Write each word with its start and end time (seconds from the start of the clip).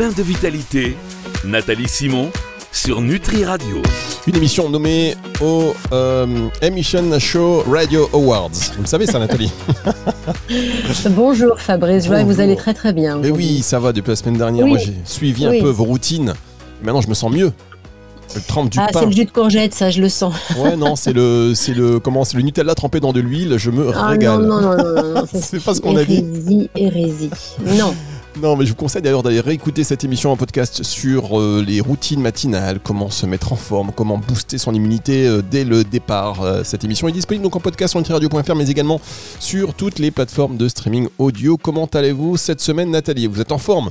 plein 0.00 0.08
de 0.12 0.22
vitalité, 0.22 0.96
Nathalie 1.44 1.86
Simon 1.86 2.30
sur 2.72 3.02
Nutri 3.02 3.44
Radio. 3.44 3.82
Une 4.26 4.34
émission 4.34 4.70
nommée 4.70 5.14
au 5.42 5.74
euh, 5.92 6.48
Emission 6.62 7.18
Show 7.18 7.64
Radio 7.70 8.08
Awards. 8.14 8.48
Vous 8.76 8.80
le 8.80 8.86
savez 8.86 9.04
ça, 9.04 9.18
Nathalie 9.18 9.52
Bonjour 11.10 11.60
Fabrice, 11.60 12.04
je 12.04 12.08
vois 12.08 12.20
que 12.20 12.22
vous 12.22 12.28
Bonjour. 12.28 12.44
allez 12.44 12.56
très 12.56 12.72
très 12.72 12.94
bien. 12.94 13.18
Mais 13.18 13.30
oui, 13.30 13.60
ça 13.60 13.78
va 13.78 13.92
depuis 13.92 14.08
la 14.08 14.16
semaine 14.16 14.38
dernière. 14.38 14.64
Oui. 14.64 14.70
Moi, 14.70 14.78
j'ai 14.78 14.94
suivi 15.04 15.44
un 15.44 15.50
Oui. 15.50 15.60
peu 15.60 15.68
vos 15.68 15.84
routines. 15.84 16.32
Maintenant, 16.82 17.02
je 17.02 17.08
me 17.08 17.14
sens 17.14 17.30
mieux. 17.30 17.52
Le 18.34 18.40
trempe 18.40 18.70
du 18.70 18.78
Ah, 18.80 18.86
c'est 18.94 19.04
le 19.04 19.12
jus 19.12 19.26
de 19.26 19.30
courgette, 19.30 19.74
ça, 19.74 19.90
je 19.90 20.00
le 20.00 20.08
sens. 20.08 20.32
Ouais, 20.56 20.76
non, 20.76 20.96
c'est 20.96 21.12
le, 21.12 21.52
c'est 21.54 21.74
le, 21.74 21.98
comment, 21.98 22.24
c'est 22.24 22.38
le 22.38 22.42
Nutella 22.42 22.74
trempé 22.74 23.00
dans 23.00 23.12
de 23.12 23.20
l'huile. 23.20 23.58
Je 23.58 23.70
me 23.70 23.92
Ah, 23.94 24.06
régale. 24.06 24.40
non, 24.46 24.62
non, 24.62 24.76
non, 24.78 24.94
non, 24.94 25.14
non, 25.14 25.24
C'est 25.42 25.62
pas 25.62 25.74
ce 25.74 25.82
qu'on 25.82 25.96
a 25.96 26.04
dit. 26.04 26.24
Hérésie, 26.24 26.70
hérésie. 26.74 27.30
Non. 27.78 27.92
Non, 28.36 28.56
mais 28.56 28.64
je 28.64 28.70
vous 28.70 28.76
conseille 28.76 29.02
d'ailleurs 29.02 29.22
d'aller 29.22 29.40
réécouter 29.40 29.84
cette 29.84 30.04
émission 30.04 30.30
en 30.30 30.36
podcast 30.36 30.82
sur 30.82 31.38
euh, 31.38 31.64
les 31.66 31.80
routines 31.80 32.20
matinales, 32.20 32.78
comment 32.82 33.10
se 33.10 33.26
mettre 33.26 33.52
en 33.52 33.56
forme, 33.56 33.92
comment 33.94 34.18
booster 34.18 34.56
son 34.56 34.72
immunité 34.72 35.26
euh, 35.26 35.42
dès 35.42 35.64
le 35.64 35.84
départ. 35.84 36.42
Euh, 36.42 36.62
cette 36.64 36.84
émission 36.84 37.08
est 37.08 37.12
disponible 37.12 37.42
donc 37.42 37.56
en 37.56 37.60
podcast 37.60 37.90
sur 37.92 37.98
nutriradio.fr, 37.98 38.54
mais 38.54 38.68
également 38.68 39.00
sur 39.40 39.74
toutes 39.74 39.98
les 39.98 40.10
plateformes 40.10 40.56
de 40.56 40.68
streaming 40.68 41.08
audio. 41.18 41.56
Comment 41.56 41.86
allez-vous 41.86 42.36
cette 42.36 42.60
semaine, 42.60 42.90
Nathalie? 42.90 43.26
Vous 43.26 43.40
êtes 43.40 43.52
en 43.52 43.58
forme? 43.58 43.90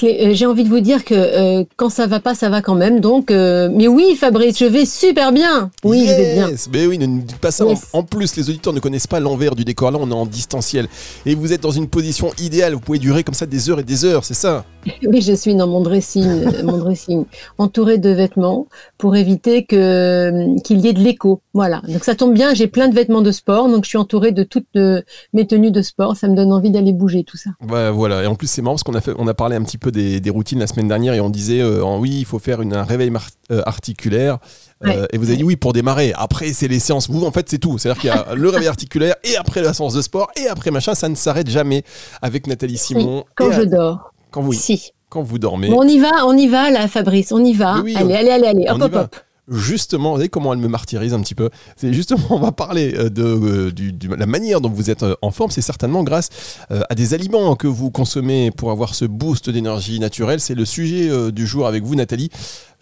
J'ai 0.00 0.46
envie 0.46 0.64
de 0.64 0.68
vous 0.68 0.80
dire 0.80 1.04
que 1.04 1.14
euh, 1.14 1.64
quand 1.76 1.90
ça 1.90 2.06
va 2.06 2.20
pas, 2.20 2.34
ça 2.34 2.48
va 2.48 2.62
quand 2.62 2.74
même. 2.74 3.00
Donc, 3.00 3.30
euh, 3.30 3.68
mais 3.72 3.88
oui, 3.88 4.16
Fabrice, 4.16 4.58
je 4.58 4.64
vais 4.64 4.84
super 4.84 5.32
bien. 5.32 5.70
Oui, 5.84 6.06
je 6.06 6.14
vais 6.14 6.34
bien. 6.34 6.50
Mais 6.72 6.86
oui, 6.86 6.98
ne 6.98 7.06
nous 7.06 7.22
dites 7.22 7.38
pas 7.38 7.50
ça. 7.50 7.64
Yes. 7.66 7.88
En, 7.92 7.98
en 7.98 8.02
plus, 8.02 8.36
les 8.36 8.48
auditeurs 8.48 8.72
ne 8.72 8.80
connaissent 8.80 9.06
pas 9.06 9.20
l'envers 9.20 9.54
du 9.54 9.64
décor. 9.64 9.90
Là, 9.90 9.98
on 10.00 10.10
est 10.10 10.14
en 10.14 10.26
distanciel. 10.26 10.88
Et 11.26 11.34
vous 11.34 11.52
êtes 11.52 11.62
dans 11.62 11.70
une 11.70 11.88
position 11.88 12.30
idéale. 12.38 12.74
Vous 12.74 12.80
pouvez 12.80 12.98
durer 12.98 13.24
comme 13.24 13.34
ça 13.34 13.46
des 13.46 13.70
heures 13.70 13.80
et 13.80 13.84
des 13.84 14.04
heures, 14.04 14.24
c'est 14.24 14.34
ça 14.34 14.64
Oui, 15.06 15.20
je 15.20 15.32
suis 15.32 15.54
dans 15.54 15.66
mon 15.66 15.80
dressing, 15.80 16.24
euh, 16.24 16.62
mon 16.62 16.78
dressing, 16.78 17.24
entouré 17.58 17.98
de 17.98 18.10
vêtements 18.10 18.66
pour 18.96 19.16
éviter 19.16 19.64
que 19.64 19.76
euh, 19.76 20.56
qu'il 20.64 20.80
y 20.80 20.88
ait 20.88 20.92
de 20.92 21.00
l'écho. 21.00 21.40
Voilà. 21.54 21.82
Donc 21.88 22.04
ça 22.04 22.14
tombe 22.14 22.34
bien, 22.34 22.54
j'ai 22.54 22.66
plein 22.66 22.88
de 22.88 22.94
vêtements 22.94 23.22
de 23.22 23.32
sport, 23.32 23.68
donc 23.68 23.84
je 23.84 23.88
suis 23.88 23.98
entourée 23.98 24.32
de 24.32 24.42
toutes 24.42 24.66
euh, 24.76 25.02
mes 25.32 25.46
tenues 25.46 25.70
de 25.70 25.82
sport. 25.82 26.16
Ça 26.16 26.28
me 26.28 26.34
donne 26.34 26.52
envie 26.52 26.70
d'aller 26.70 26.92
bouger 26.92 27.24
tout 27.24 27.36
ça. 27.36 27.50
Ouais, 27.68 27.90
voilà. 27.90 28.22
Et 28.22 28.26
en 28.26 28.34
plus, 28.34 28.46
c'est 28.48 28.62
marrant 28.62 28.74
parce 28.74 28.82
qu'on 28.84 28.94
a, 28.94 29.00
fait, 29.00 29.12
on 29.18 29.26
a 29.26 29.34
parlé 29.34 29.56
un 29.56 29.62
petit 29.62 29.78
peu 29.78 29.87
des, 29.90 30.20
des 30.20 30.30
routines 30.30 30.58
la 30.58 30.66
semaine 30.66 30.88
dernière 30.88 31.14
et 31.14 31.20
on 31.20 31.30
disait, 31.30 31.60
euh, 31.60 31.84
en 31.84 31.98
oui, 31.98 32.10
il 32.18 32.24
faut 32.24 32.38
faire 32.38 32.60
une, 32.62 32.74
un 32.74 32.84
réveil 32.84 33.12
euh, 33.50 33.62
articulaire. 33.66 34.38
Euh, 34.86 35.06
et 35.12 35.18
vous 35.18 35.28
avez 35.28 35.36
dit 35.36 35.42
oui 35.44 35.56
pour 35.56 35.72
démarrer. 35.72 36.12
Après, 36.16 36.52
c'est 36.52 36.68
les 36.68 36.78
séances. 36.78 37.10
Vous, 37.10 37.24
en 37.24 37.32
fait, 37.32 37.48
c'est 37.48 37.58
tout. 37.58 37.78
C'est-à-dire 37.78 38.00
qu'il 38.00 38.10
y 38.10 38.12
a 38.12 38.26
le 38.34 38.48
réveil 38.48 38.68
articulaire 38.68 39.16
et 39.24 39.36
après 39.36 39.60
la 39.60 39.72
séance 39.74 39.94
de 39.94 40.02
sport 40.02 40.28
et 40.36 40.46
après 40.46 40.70
machin. 40.70 40.94
Ça 40.94 41.08
ne 41.08 41.14
s'arrête 41.16 41.50
jamais 41.50 41.82
avec 42.22 42.46
Nathalie 42.46 42.78
Simon. 42.78 43.24
Quand 43.34 43.50
Et 43.50 43.54
je 43.54 43.60
à- 43.62 43.66
dors. 43.66 44.12
quand, 44.30 44.40
vous, 44.42 44.52
Si. 44.52 44.92
quand 45.08 45.22
vous 45.22 45.38
dormez. 45.38 45.68
Bon, 45.68 45.80
on 45.84 45.88
y 45.88 45.98
va, 45.98 46.24
on 46.26 46.36
y 46.36 46.46
va 46.46 46.70
là, 46.70 46.86
Fabrice, 46.86 47.32
on 47.32 47.44
y 47.44 47.54
va. 47.54 47.80
Oui, 47.82 47.96
allez, 47.96 48.14
on- 48.14 48.16
allez, 48.16 48.30
allez, 48.30 48.46
allez, 48.46 48.66
hop, 48.70 48.82
hop, 48.82 48.94
hop. 48.94 49.16
Justement, 49.50 50.12
vous 50.12 50.16
savez 50.18 50.28
comment 50.28 50.52
elle 50.52 50.58
me 50.58 50.68
martyrise 50.68 51.14
un 51.14 51.20
petit 51.20 51.34
peu 51.34 51.50
C'est 51.76 51.92
justement, 51.92 52.24
on 52.30 52.38
va 52.38 52.52
parler 52.52 52.94
euh, 52.94 53.08
de 53.08 53.22
euh, 53.22 54.16
la 54.16 54.26
manière 54.26 54.60
dont 54.60 54.68
vous 54.68 54.90
êtes 54.90 55.02
euh, 55.02 55.14
en 55.22 55.30
forme. 55.30 55.50
C'est 55.50 55.62
certainement 55.62 56.02
grâce 56.02 56.66
à 56.70 56.94
des 56.94 57.14
aliments 57.14 57.56
que 57.56 57.66
vous 57.66 57.90
consommez 57.90 58.50
pour 58.50 58.70
avoir 58.70 58.94
ce 58.94 59.04
boost 59.04 59.50
d'énergie 59.50 60.00
naturelle. 60.00 60.40
C'est 60.40 60.54
le 60.54 60.64
sujet 60.64 61.32
du 61.32 61.46
jour 61.46 61.66
avec 61.66 61.82
vous, 61.84 61.94
Nathalie. 61.94 62.30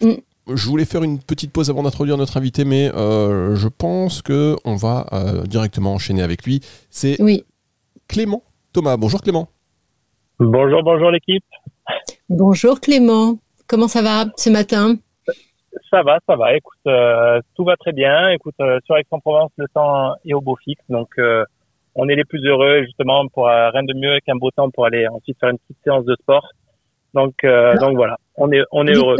Mm. 0.01 0.13
Je 0.49 0.69
voulais 0.69 0.85
faire 0.85 1.03
une 1.03 1.19
petite 1.19 1.51
pause 1.51 1.69
avant 1.69 1.83
d'introduire 1.83 2.15
notre 2.17 2.37
invité, 2.37 2.63
mais 2.63 2.89
euh, 2.95 3.55
je 3.55 3.67
pense 3.67 4.21
que 4.21 4.55
on 4.63 4.75
va 4.75 5.05
euh, 5.11 5.43
directement 5.43 5.93
enchaîner 5.93 6.21
avec 6.21 6.45
lui. 6.45 6.61
C'est 6.89 7.21
Oui. 7.21 7.43
Clément 8.07 8.43
Thomas. 8.71 8.95
Bonjour 8.95 9.21
Clément. 9.21 9.49
Bonjour, 10.39 10.83
bonjour 10.83 11.11
l'équipe. 11.11 11.43
Bonjour 12.29 12.79
Clément. 12.79 13.39
Comment 13.67 13.89
ça 13.89 14.01
va 14.01 14.25
ce 14.37 14.49
matin? 14.49 14.95
Ça 15.89 16.03
va, 16.03 16.19
ça 16.27 16.35
va. 16.35 16.55
Écoute, 16.55 16.77
euh, 16.87 17.39
tout 17.55 17.63
va 17.63 17.75
très 17.75 17.91
bien. 17.91 18.29
Écoute, 18.29 18.55
euh, 18.61 18.79
sur 18.85 18.97
Aix-en-Provence, 18.97 19.51
le 19.57 19.67
temps 19.73 20.13
est 20.25 20.33
au 20.33 20.41
beau 20.41 20.55
fixe, 20.55 20.83
donc 20.89 21.09
euh, 21.17 21.43
on 21.95 22.07
est 22.09 22.15
les 22.15 22.25
plus 22.25 22.45
heureux 22.45 22.83
justement 22.83 23.27
pour 23.27 23.47
euh, 23.47 23.69
rien 23.69 23.83
de 23.83 23.93
mieux 23.93 24.19
qu'un 24.25 24.35
beau 24.35 24.51
temps 24.51 24.69
pour 24.69 24.85
aller 24.85 25.07
ensuite 25.07 25.37
faire 25.39 25.49
une 25.49 25.57
petite 25.57 25.77
séance 25.83 26.05
de 26.05 26.15
sport. 26.15 26.47
Donc, 27.13 27.43
euh, 27.43 27.75
donc 27.77 27.95
voilà, 27.95 28.17
on 28.35 28.51
est, 28.51 28.63
on 28.71 28.85
est 28.85 28.93
heureux. 28.93 29.17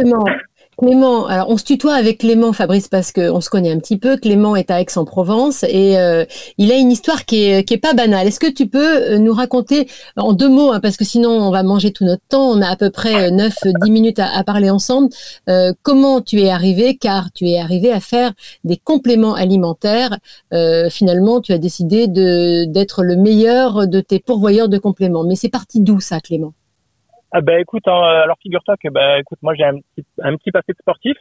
Clément, 0.78 1.26
alors 1.26 1.48
on 1.50 1.56
se 1.56 1.64
tutoie 1.64 1.94
avec 1.94 2.18
Clément, 2.18 2.52
Fabrice, 2.52 2.86
parce 2.86 3.10
qu'on 3.10 3.40
se 3.40 3.50
connaît 3.50 3.72
un 3.72 3.80
petit 3.80 3.98
peu. 3.98 4.16
Clément 4.16 4.54
est 4.54 4.70
à 4.70 4.80
Aix-en-Provence 4.80 5.64
et 5.64 5.98
euh, 5.98 6.24
il 6.56 6.70
a 6.70 6.76
une 6.76 6.92
histoire 6.92 7.24
qui 7.24 7.42
est, 7.46 7.64
qui 7.64 7.74
est 7.74 7.78
pas 7.78 7.94
banale. 7.94 8.28
Est-ce 8.28 8.38
que 8.38 8.50
tu 8.50 8.68
peux 8.68 9.14
euh, 9.14 9.18
nous 9.18 9.32
raconter 9.32 9.88
en 10.16 10.32
deux 10.32 10.48
mots, 10.48 10.70
hein, 10.70 10.78
parce 10.78 10.96
que 10.96 11.04
sinon 11.04 11.30
on 11.30 11.50
va 11.50 11.64
manger 11.64 11.90
tout 11.92 12.04
notre 12.04 12.22
temps, 12.28 12.48
on 12.48 12.62
a 12.62 12.68
à 12.68 12.76
peu 12.76 12.90
près 12.90 13.32
9-10 13.32 13.90
minutes 13.90 14.20
à, 14.20 14.44
parler 14.44 14.70
ensemble, 14.70 15.08
euh, 15.48 15.72
comment 15.82 16.20
tu 16.20 16.42
es 16.42 16.48
arrivé, 16.48 16.96
car 16.96 17.32
tu 17.32 17.48
es 17.48 17.58
arrivé 17.58 17.90
à 17.90 17.98
faire 17.98 18.32
des 18.62 18.76
compléments 18.76 19.34
alimentaires. 19.34 20.16
Euh, 20.54 20.90
finalement, 20.90 21.40
tu 21.40 21.52
as 21.52 21.58
décidé 21.58 22.06
d'être 22.06 23.02
le 23.02 23.16
meilleur 23.16 23.88
de 23.88 24.00
tes 24.00 24.20
pourvoyeurs 24.20 24.68
de 24.68 24.78
compléments. 24.78 25.24
Mais 25.24 25.34
c'est 25.34 25.48
parti 25.48 25.80
d'où 25.80 25.98
ça, 25.98 26.20
Clément? 26.20 26.52
Ah 27.32 27.40
ben 27.40 27.60
écoute, 27.60 27.86
hein, 27.86 28.00
alors 28.24 28.36
figure-toi 28.42 28.76
que 28.82 28.88
ben 28.88 29.18
écoute, 29.20 29.38
moi 29.42 29.54
j'ai 29.54 29.64
un 29.64 29.74
petit, 29.78 30.06
un 30.22 30.36
petit 30.36 30.50
passé 30.50 30.72
de 30.72 30.78
sportif. 30.78 31.16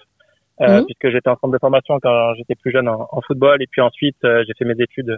Euh, 0.60 0.80
Mhm. 0.80 0.86
puisque 0.86 1.12
j'étais 1.14 1.30
en 1.30 1.36
centre 1.38 1.54
de 1.54 1.60
formation 1.60 2.00
quand 2.02 2.34
j'étais 2.34 2.56
plus 2.56 2.72
jeune 2.72 2.90
en, 2.90 3.08
en 3.12 3.22
football 3.22 3.62
et 3.62 3.68
puis 3.70 3.80
ensuite 3.80 4.16
euh, 4.26 4.44
j'ai 4.48 4.54
fait 4.58 4.66
mes 4.66 4.82
études 4.82 5.16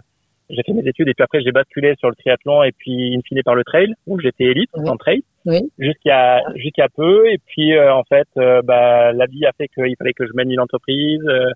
j'ai 0.49 0.61
fait 0.63 0.73
mes 0.73 0.85
études 0.85 1.07
et 1.07 1.13
puis 1.13 1.23
après 1.23 1.39
j'ai 1.41 1.53
basculé 1.53 1.95
sur 1.97 2.09
le 2.09 2.15
triathlon 2.15 2.61
et 2.63 2.73
puis 2.73 3.15
in 3.15 3.21
fine 3.25 3.41
par 3.43 3.55
le 3.55 3.63
trail 3.63 3.93
où 4.05 4.19
j'étais 4.19 4.43
élite 4.43 4.69
Oui. 4.75 4.89
en 4.89 4.97
trail 4.97 5.21
Oui. 5.45 5.71
jusqu'à 5.79 6.41
jusqu'à 6.55 6.87
peu 6.93 7.29
et 7.31 7.37
puis 7.45 7.73
euh, 7.73 7.93
en 7.93 8.03
fait 8.03 8.27
euh, 8.35 8.61
bah, 8.63 9.13
la 9.13 9.27
vie 9.27 9.45
a 9.45 9.53
fait 9.53 9.69
qu'il 9.69 9.95
fallait 9.97 10.11
que 10.11 10.27
je 10.27 10.33
mène 10.33 10.51
une 10.51 10.59
entreprise 10.59 11.21
euh, 11.25 11.49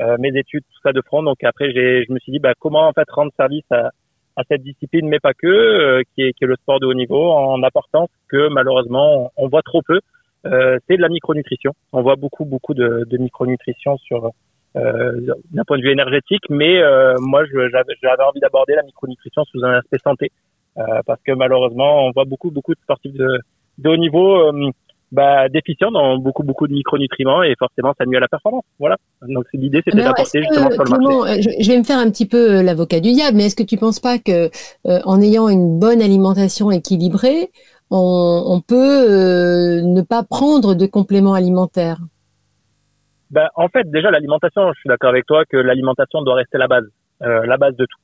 euh, 0.00 0.16
mes 0.18 0.36
études 0.38 0.64
tout 0.70 0.80
ça 0.82 0.92
de 0.92 1.00
front 1.00 1.22
donc 1.22 1.42
après 1.42 1.72
j'ai 1.72 2.04
je 2.06 2.12
me 2.12 2.18
suis 2.18 2.32
dit 2.32 2.38
bah 2.38 2.52
comment 2.60 2.86
en 2.86 2.92
fait 2.92 3.08
rendre 3.10 3.32
service 3.38 3.64
à 3.70 3.92
à 4.36 4.42
cette 4.48 4.62
discipline 4.62 5.08
mais 5.08 5.20
pas 5.20 5.34
que 5.34 5.46
euh, 5.46 6.02
qui 6.14 6.22
est 6.22 6.32
qui 6.32 6.44
est 6.44 6.46
le 6.46 6.56
sport 6.56 6.80
de 6.80 6.86
haut 6.86 6.94
niveau 6.94 7.30
en 7.32 7.62
apportant 7.62 8.08
ce 8.08 8.28
que 8.28 8.48
malheureusement 8.48 9.32
on, 9.36 9.48
voit 9.48 9.62
trop 9.62 9.82
peu. 9.82 10.00
Euh, 10.44 10.78
c'est 10.88 10.96
de 10.96 11.02
la 11.02 11.08
micronutrition. 11.08 11.72
On 11.92 12.02
voit 12.02 12.16
beaucoup 12.16 12.44
beaucoup 12.44 12.74
de, 12.74 13.04
de 13.08 13.18
micronutrition 13.18 13.96
sur 13.98 14.32
euh, 14.76 15.20
d'un 15.50 15.64
point 15.64 15.76
de 15.76 15.82
vue 15.82 15.90
énergétique, 15.90 16.44
mais 16.48 16.80
euh, 16.80 17.14
moi 17.20 17.44
j'avais 17.44 18.22
envie 18.22 18.40
d'aborder 18.40 18.74
la 18.74 18.82
micronutrition 18.82 19.44
sous 19.44 19.62
un 19.64 19.74
aspect 19.74 19.98
santé, 19.98 20.32
euh, 20.78 20.82
parce 21.06 21.20
que 21.22 21.32
malheureusement 21.32 22.06
on 22.06 22.10
voit 22.12 22.24
beaucoup 22.24 22.50
beaucoup 22.50 22.74
de 22.74 22.80
sportifs 22.80 23.12
de, 23.12 23.38
de 23.78 23.88
haut 23.88 23.96
niveau 23.96 24.48
euh, 24.48 24.70
bah, 25.12 25.48
déficients 25.48 25.92
dans 25.92 26.18
beaucoup 26.18 26.42
beaucoup 26.42 26.66
de 26.66 26.72
micronutriments 26.72 27.42
et 27.42 27.54
forcément 27.58 27.94
ça 27.96 28.04
nuit 28.06 28.16
à 28.16 28.20
la 28.20 28.28
performance. 28.28 28.64
Voilà. 28.80 28.96
Donc 29.22 29.44
l'idée 29.52 29.82
c'était 29.84 30.02
d'apporter 30.02 30.42
justement 30.42 30.70
sur 30.70 30.82
le 30.82 30.90
marché. 30.90 31.06
Clément, 31.06 31.24
euh, 31.24 31.54
je, 31.60 31.70
vais 31.70 31.78
me 31.78 31.84
faire 31.84 31.98
un 31.98 32.10
petit 32.10 32.26
peu 32.26 32.58
euh, 32.58 32.62
l'avocat 32.62 32.98
du 32.98 33.12
diable, 33.12 33.36
mais 33.36 33.46
est-ce 33.46 33.56
que 33.56 33.62
tu 33.62 33.76
penses 33.76 34.00
pas 34.00 34.18
que 34.18 34.50
euh, 34.86 34.98
en 35.04 35.20
ayant 35.20 35.48
une 35.48 35.78
bonne 35.78 36.02
alimentation 36.02 36.70
équilibrée, 36.70 37.50
on, 37.92 38.42
on 38.46 38.60
peut 38.60 38.74
euh, 38.74 39.82
ne 39.82 40.00
pas 40.00 40.22
prendre 40.22 40.74
de 40.74 40.86
compléments 40.86 41.34
alimentaires? 41.34 41.98
Ben, 43.30 43.48
en 43.54 43.68
fait, 43.68 43.90
déjà, 43.90 44.10
l'alimentation, 44.10 44.72
je 44.74 44.80
suis 44.80 44.88
d'accord 44.88 45.10
avec 45.10 45.26
toi 45.26 45.44
que 45.46 45.56
l'alimentation 45.56 46.22
doit 46.22 46.34
rester 46.34 46.58
la 46.58 46.68
base, 46.68 46.84
euh, 47.22 47.46
la 47.46 47.56
base 47.56 47.74
de 47.76 47.86
tout. 47.86 47.98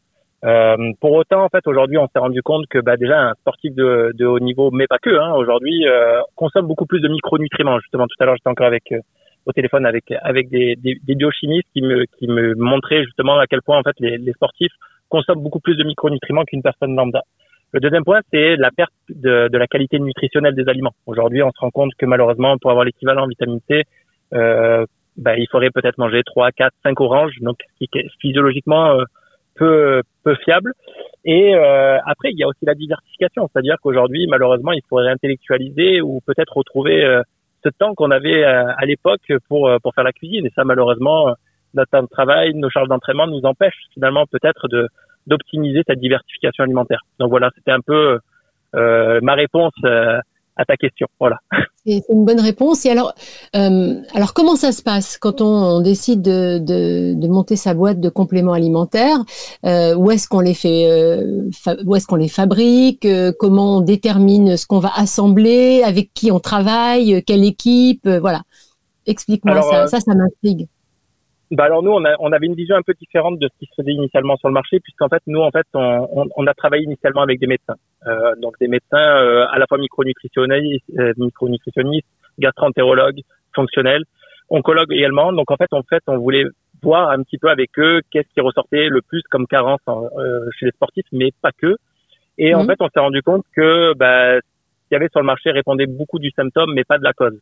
Euh, 0.45 0.93
pour 1.01 1.13
autant, 1.13 1.45
en 1.45 1.49
fait, 1.49 1.67
aujourd'hui, 1.67 1.99
on 1.99 2.07
s'est 2.07 2.19
rendu 2.19 2.43
compte 2.43 2.67
que 2.69 2.79
bah, 2.79 2.97
déjà 2.97 3.21
un 3.21 3.35
sportif 3.35 3.75
de, 3.75 4.13
de 4.15 4.25
haut 4.25 4.39
niveau, 4.39 4.71
mais 4.71 4.87
pas 4.87 4.99
que, 4.99 5.11
hein, 5.11 5.33
aujourd'hui, 5.35 5.87
euh, 5.87 6.21
consomme 6.37 6.67
beaucoup 6.67 6.87
plus 6.87 7.01
de 7.01 7.09
micronutriments. 7.09 7.81
Justement, 7.81 8.07
tout 8.07 8.15
à 8.21 8.25
l'heure, 8.25 8.37
j'étais 8.37 8.51
encore 8.51 8.67
avec 8.67 8.93
euh, 8.93 9.01
au 9.47 9.53
téléphone 9.53 9.87
avec 9.87 10.05
avec 10.23 10.49
des, 10.51 10.77
des, 10.77 10.99
des 11.03 11.15
biochimistes 11.15 11.69
qui 11.73 11.83
me 11.83 12.05
qui 12.19 12.29
me 12.29 12.55
montraient 12.55 13.03
justement 13.05 13.39
à 13.39 13.47
quel 13.47 13.63
point 13.63 13.79
en 13.79 13.83
fait 13.83 13.97
les, 13.99 14.19
les 14.19 14.33
sportifs 14.33 14.73
consomment 15.09 15.43
beaucoup 15.43 15.61
plus 15.61 15.77
de 15.77 15.85
micronutriments 15.85 16.45
qu'une 16.45 16.63
personne 16.63 16.95
lambda. 16.95 17.23
Le 17.73 17.81
deuxième 17.81 18.05
point, 18.05 18.21
c'est 18.33 18.57
la 18.57 18.71
perte 18.71 18.93
de, 19.09 19.49
de 19.49 19.59
la 19.59 19.67
qualité 19.67 19.99
nutritionnelle 19.99 20.55
des 20.55 20.69
aliments. 20.69 20.95
Aujourd'hui, 21.07 21.43
on 21.43 21.51
se 21.51 21.61
rend 21.61 21.71
compte 21.71 21.93
que 21.99 22.07
malheureusement, 22.07 22.57
pour 22.59 22.71
avoir 22.71 22.85
l'équivalent 22.85 23.25
en 23.25 23.27
vitamine 23.27 23.61
C, 23.69 23.85
euh, 24.33 24.87
bah, 25.17 25.37
il 25.37 25.47
faudrait 25.51 25.71
peut-être 25.71 25.99
manger 25.99 26.23
3, 26.25 26.53
4, 26.53 26.73
5 26.83 27.01
oranges, 27.01 27.35
donc 27.41 27.59
ce 27.81 27.85
qui 27.85 28.09
physiologiquement 28.21 28.93
euh, 28.93 29.05
peu, 29.59 30.03
fiable. 30.45 30.73
Et 31.25 31.55
euh, 31.55 31.99
après, 32.07 32.31
il 32.31 32.39
y 32.39 32.43
a 32.43 32.49
aussi 32.49 32.65
la 32.65 32.75
diversification, 32.75 33.49
c'est-à-dire 33.53 33.77
qu'aujourd'hui, 33.83 34.27
malheureusement, 34.29 34.73
il 34.73 34.83
faudrait 34.89 35.11
intellectualiser 35.11 36.01
ou 36.01 36.21
peut-être 36.27 36.57
retrouver 36.57 37.05
euh, 37.05 37.23
ce 37.65 37.71
temps 37.71 37.95
qu'on 37.95 38.11
avait 38.11 38.45
euh, 38.45 38.73
à 38.77 38.85
l'époque 38.87 39.33
pour, 39.49 39.69
euh, 39.69 39.79
pour 39.83 39.95
faire 39.95 40.05
la 40.05 40.13
cuisine. 40.13 40.47
Et 40.47 40.53
ça, 40.55 40.65
malheureusement, 40.65 41.29
euh, 41.29 41.33
notre 41.75 41.91
temps 41.91 42.03
de 42.03 42.09
travail, 42.09 42.55
nos 42.55 42.71
charges 42.71 42.89
d'entraînement 42.89 43.27
nous 43.27 43.43
empêchent 43.45 43.87
finalement 43.95 44.25
peut-être 44.27 44.69
de 44.69 44.89
d'optimiser 45.27 45.83
cette 45.87 46.01
diversification 46.01 46.65
alimentaire. 46.65 47.03
Donc 47.19 47.29
voilà, 47.29 47.51
c'était 47.55 47.71
un 47.71 47.81
peu 47.81 48.19
euh, 48.75 49.21
ma 49.23 49.35
réponse 49.35 49.75
à 50.59 50.65
ta 50.65 50.77
question. 50.77 51.07
Voilà. 51.19 51.39
C'est 51.87 52.03
une 52.11 52.25
bonne 52.25 52.41
réponse. 52.41 52.85
Et 52.85 52.91
alors, 52.91 53.15
euh, 53.57 53.95
alors 54.15 54.35
comment 54.35 54.57
ça 54.57 54.73
se 54.73 54.83
passe 54.83 55.17
quand 55.17 55.41
on, 55.41 55.81
décide 55.81 56.21
de, 56.21 56.59
de, 56.59 57.15
de, 57.15 57.29
monter 57.29 57.57
sa 57.57 57.73
boîte 57.73 58.01
de 58.01 58.11
compléments 58.11 58.53
alimentaires 58.53 59.19
euh, 59.65 59.95
Où 59.95 60.11
est-ce 60.11 60.29
qu'on 60.29 60.41
les 60.41 60.55
fait 60.55 60.91
euh, 60.91 61.49
Où 61.87 61.97
est-ce 61.97 62.07
qu'on 62.07 62.17
les 62.17 62.29
fabrique 62.29 63.07
Comment 63.39 63.79
on 63.79 63.81
détermine 63.81 64.57
ce 64.57 64.67
qu'on 64.67 64.81
va 64.81 64.91
assembler 64.97 65.83
Avec 65.85 66.13
qui 66.13 66.31
on 66.31 66.41
travaille 66.41 67.23
Quelle 67.25 67.45
équipe 67.45 68.07
Voilà. 68.07 68.43
Explique-moi 69.07 69.63
ça. 69.63 69.87
Ça, 69.87 70.01
ça 70.01 70.15
m'intrigue. 70.15 70.69
Bah 71.51 71.65
alors 71.65 71.83
nous, 71.83 71.93
on, 71.93 72.05
a, 72.05 72.15
on 72.21 72.31
avait 72.33 72.47
une 72.47 72.55
vision 72.55 72.77
un 72.77 72.83
peu 72.83 72.93
différente 72.93 73.39
de 73.39 73.49
ce 73.49 73.59
qui 73.59 73.67
se 73.67 73.81
faisait 73.81 73.93
initialement 73.93 74.37
sur 74.37 74.49
le 74.49 74.55
marché, 74.55 74.81
puisqu'en 74.81 75.09
fait, 75.09 75.23
nous, 75.27 75.41
en 75.41 75.51
fait, 75.51 75.67
on, 75.73 76.27
on, 76.37 76.47
a 76.47 76.53
travaillé 76.53 76.85
initialement 76.85 77.23
avec 77.23 77.41
des 77.41 77.47
médecins. 77.47 77.77
Euh, 78.07 78.35
donc 78.37 78.55
des 78.61 78.69
médecins 78.69 78.97
euh, 78.97 79.47
à 79.51 79.59
la 79.59 79.67
fois 79.67 79.79
micronutritionnistes, 79.79 80.85
euh, 80.99 81.13
micronutritionnistes, 81.17 82.07
gastroentérologues, 82.39 83.23
fonctionnels, 83.55 84.05
oncologues 84.51 84.93
également. 84.93 85.33
Donc 85.33 85.51
en 85.51 85.57
fait, 85.57 85.73
en 85.73 85.83
fait, 85.83 86.03
on 86.07 86.19
voulait 86.19 86.45
voir 86.83 87.11
un 87.11 87.23
petit 87.23 87.39
peu 87.39 87.49
avec 87.49 87.71
eux 87.79 88.03
qu'est-ce 88.11 88.29
qui 88.33 88.41
ressortait 88.41 88.89
le 88.89 89.03
plus 89.03 89.23
comme 89.31 89.47
carence 89.47 89.81
euh, 89.89 90.49
chez 90.59 90.67
les 90.67 90.73
sportifs, 90.73 91.07
mais 91.13 91.31
pas 91.43 91.51
que. 91.53 91.77
Et 92.39 92.55
en 92.55 92.63
mhm. 92.63 92.69
fait, 92.69 92.77
on 92.81 92.89
s'est 92.89 93.01
rendu 93.01 93.23
compte 93.23 93.45
que 93.55 93.95
bah, 93.95 94.37
ce 94.37 94.41
qu'il 94.89 94.93
y 94.93 94.97
avait 94.97 95.09
sur 95.09 95.21
le 95.21 95.27
marché 95.27 95.51
répondait 95.51 95.87
beaucoup 95.87 96.21
du 96.21 96.31
symptôme, 96.31 96.73
mais 96.75 96.85
pas 96.85 96.99
de 96.99 97.05
la 97.05 97.13
cause. 97.13 97.39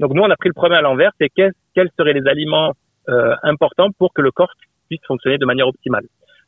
Donc 0.00 0.12
nous, 0.12 0.22
on 0.22 0.30
a 0.30 0.36
pris 0.36 0.48
le 0.48 0.54
premier 0.54 0.76
à 0.76 0.80
l'envers, 0.80 1.12
c'est 1.20 1.28
quels 1.28 1.90
seraient 1.96 2.14
les 2.14 2.26
aliments 2.26 2.72
euh, 3.08 3.34
important 3.42 3.88
pour 3.98 4.12
que 4.12 4.22
le 4.22 4.30
corps 4.30 4.52
puisse 4.88 5.00
fonctionner 5.06 5.38
de 5.38 5.46
manière 5.46 5.68
optimale. 5.68 6.04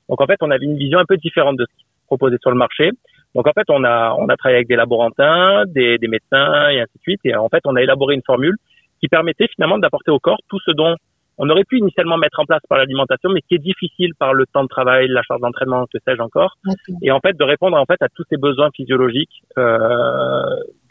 Donc 0.08 0.20
en 0.20 0.26
fait, 0.26 0.36
on 0.40 0.50
avait 0.50 0.64
une 0.64 0.76
vision 0.76 0.98
un 0.98 1.04
peu 1.04 1.16
différente 1.16 1.56
de 1.56 1.64
ce 1.64 1.76
qui 1.76 1.84
se 1.84 2.06
proposait 2.06 2.38
sur 2.40 2.50
le 2.50 2.56
marché. 2.56 2.90
Donc 3.34 3.46
en 3.46 3.52
fait, 3.52 3.68
on 3.68 3.84
a 3.84 4.14
on 4.18 4.28
a 4.28 4.36
travaillé 4.36 4.56
avec 4.56 4.68
des 4.68 4.76
laborantins, 4.76 5.64
des, 5.66 5.98
des 5.98 6.08
médecins 6.08 6.68
et 6.68 6.80
ainsi 6.80 6.92
de 6.96 7.02
suite. 7.02 7.20
Et 7.24 7.34
en 7.34 7.48
fait, 7.48 7.60
on 7.64 7.76
a 7.76 7.82
élaboré 7.82 8.14
une 8.14 8.22
formule 8.24 8.56
qui 9.00 9.08
permettait 9.08 9.48
finalement 9.48 9.78
d'apporter 9.78 10.10
au 10.10 10.18
corps 10.18 10.38
tout 10.48 10.60
ce 10.64 10.70
dont 10.70 10.96
on 11.38 11.48
aurait 11.48 11.64
pu 11.64 11.78
initialement 11.78 12.18
mettre 12.18 12.40
en 12.40 12.44
place 12.44 12.60
par 12.68 12.78
l'alimentation, 12.78 13.30
mais 13.30 13.40
qui 13.40 13.54
est 13.54 13.58
difficile 13.58 14.12
par 14.18 14.34
le 14.34 14.44
temps 14.46 14.62
de 14.62 14.68
travail, 14.68 15.08
la 15.08 15.22
charge 15.22 15.40
d'entraînement, 15.40 15.86
que 15.86 15.98
sais-je 16.06 16.20
encore. 16.20 16.56
Et 17.02 17.10
en 17.10 17.20
fait, 17.20 17.36
de 17.36 17.44
répondre 17.44 17.76
en 17.76 17.86
fait 17.86 18.00
à 18.02 18.08
tous 18.14 18.24
ces 18.28 18.36
besoins 18.36 18.68
physiologiques 18.76 19.42
euh, 19.58 20.42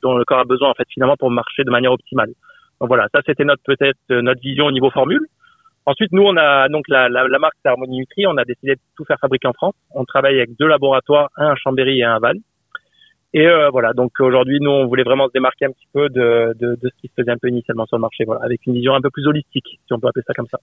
dont 0.02 0.18
le 0.18 0.26
corps 0.26 0.40
a 0.40 0.46
besoin 0.46 0.70
en 0.70 0.74
fait 0.74 0.88
finalement 0.92 1.16
pour 1.16 1.30
marcher 1.30 1.64
de 1.64 1.70
manière 1.70 1.92
optimale. 1.92 2.32
Donc 2.80 2.88
voilà, 2.88 3.08
ça 3.14 3.22
c'était 3.26 3.46
notre 3.46 3.62
peut-être 3.64 4.00
notre 4.10 4.42
vision 4.42 4.66
au 4.66 4.72
niveau 4.72 4.90
formule. 4.90 5.26
Ensuite, 5.86 6.12
nous, 6.12 6.24
on 6.24 6.38
a 6.38 6.70
donc 6.70 6.86
la, 6.88 7.10
la, 7.10 7.28
la 7.28 7.40
marque 7.40 7.56
Harmonie 7.66 7.98
Nutri. 7.98 8.28
On 8.28 8.38
a 8.38 8.46
décidé 8.46 8.76
de 8.76 8.82
tout 8.96 9.06
faire 9.06 9.18
fabriquer 9.20 9.48
en 9.48 9.54
France. 9.54 9.74
On 9.96 10.06
travaille 10.06 10.36
avec 10.36 10.56
deux 10.60 10.68
laboratoires, 10.68 11.30
un 11.38 11.48
à 11.48 11.56
Chambéry 11.56 12.00
et 12.00 12.04
un 12.04 12.16
à 12.16 12.20
Val. 12.20 12.38
Et 13.34 13.48
euh, 13.48 13.70
voilà, 13.70 13.94
donc 13.94 14.12
aujourd'hui, 14.20 14.60
nous, 14.60 14.70
on 14.70 14.88
voulait 14.88 15.04
vraiment 15.04 15.28
se 15.28 15.32
démarquer 15.32 15.66
un 15.66 15.72
petit 15.72 15.88
peu 15.94 16.10
de, 16.10 16.54
de, 16.60 16.78
de, 16.82 16.90
ce 16.90 17.02
qui 17.02 17.08
se 17.08 17.14
faisait 17.18 17.32
un 17.32 17.38
peu 17.38 17.48
initialement 17.48 17.86
sur 17.86 17.96
le 17.96 18.02
marché, 18.02 18.26
voilà, 18.26 18.44
avec 18.44 18.66
une 18.68 18.74
vision 18.74 18.94
un 18.94 19.00
peu 19.00 19.10
plus 19.10 19.26
holistique, 19.26 19.80
si 19.88 19.94
on 19.94 20.00
peut 20.00 20.08
appeler 20.10 20.26
ça 20.28 20.34
comme 20.34 20.48
ça. 20.52 20.60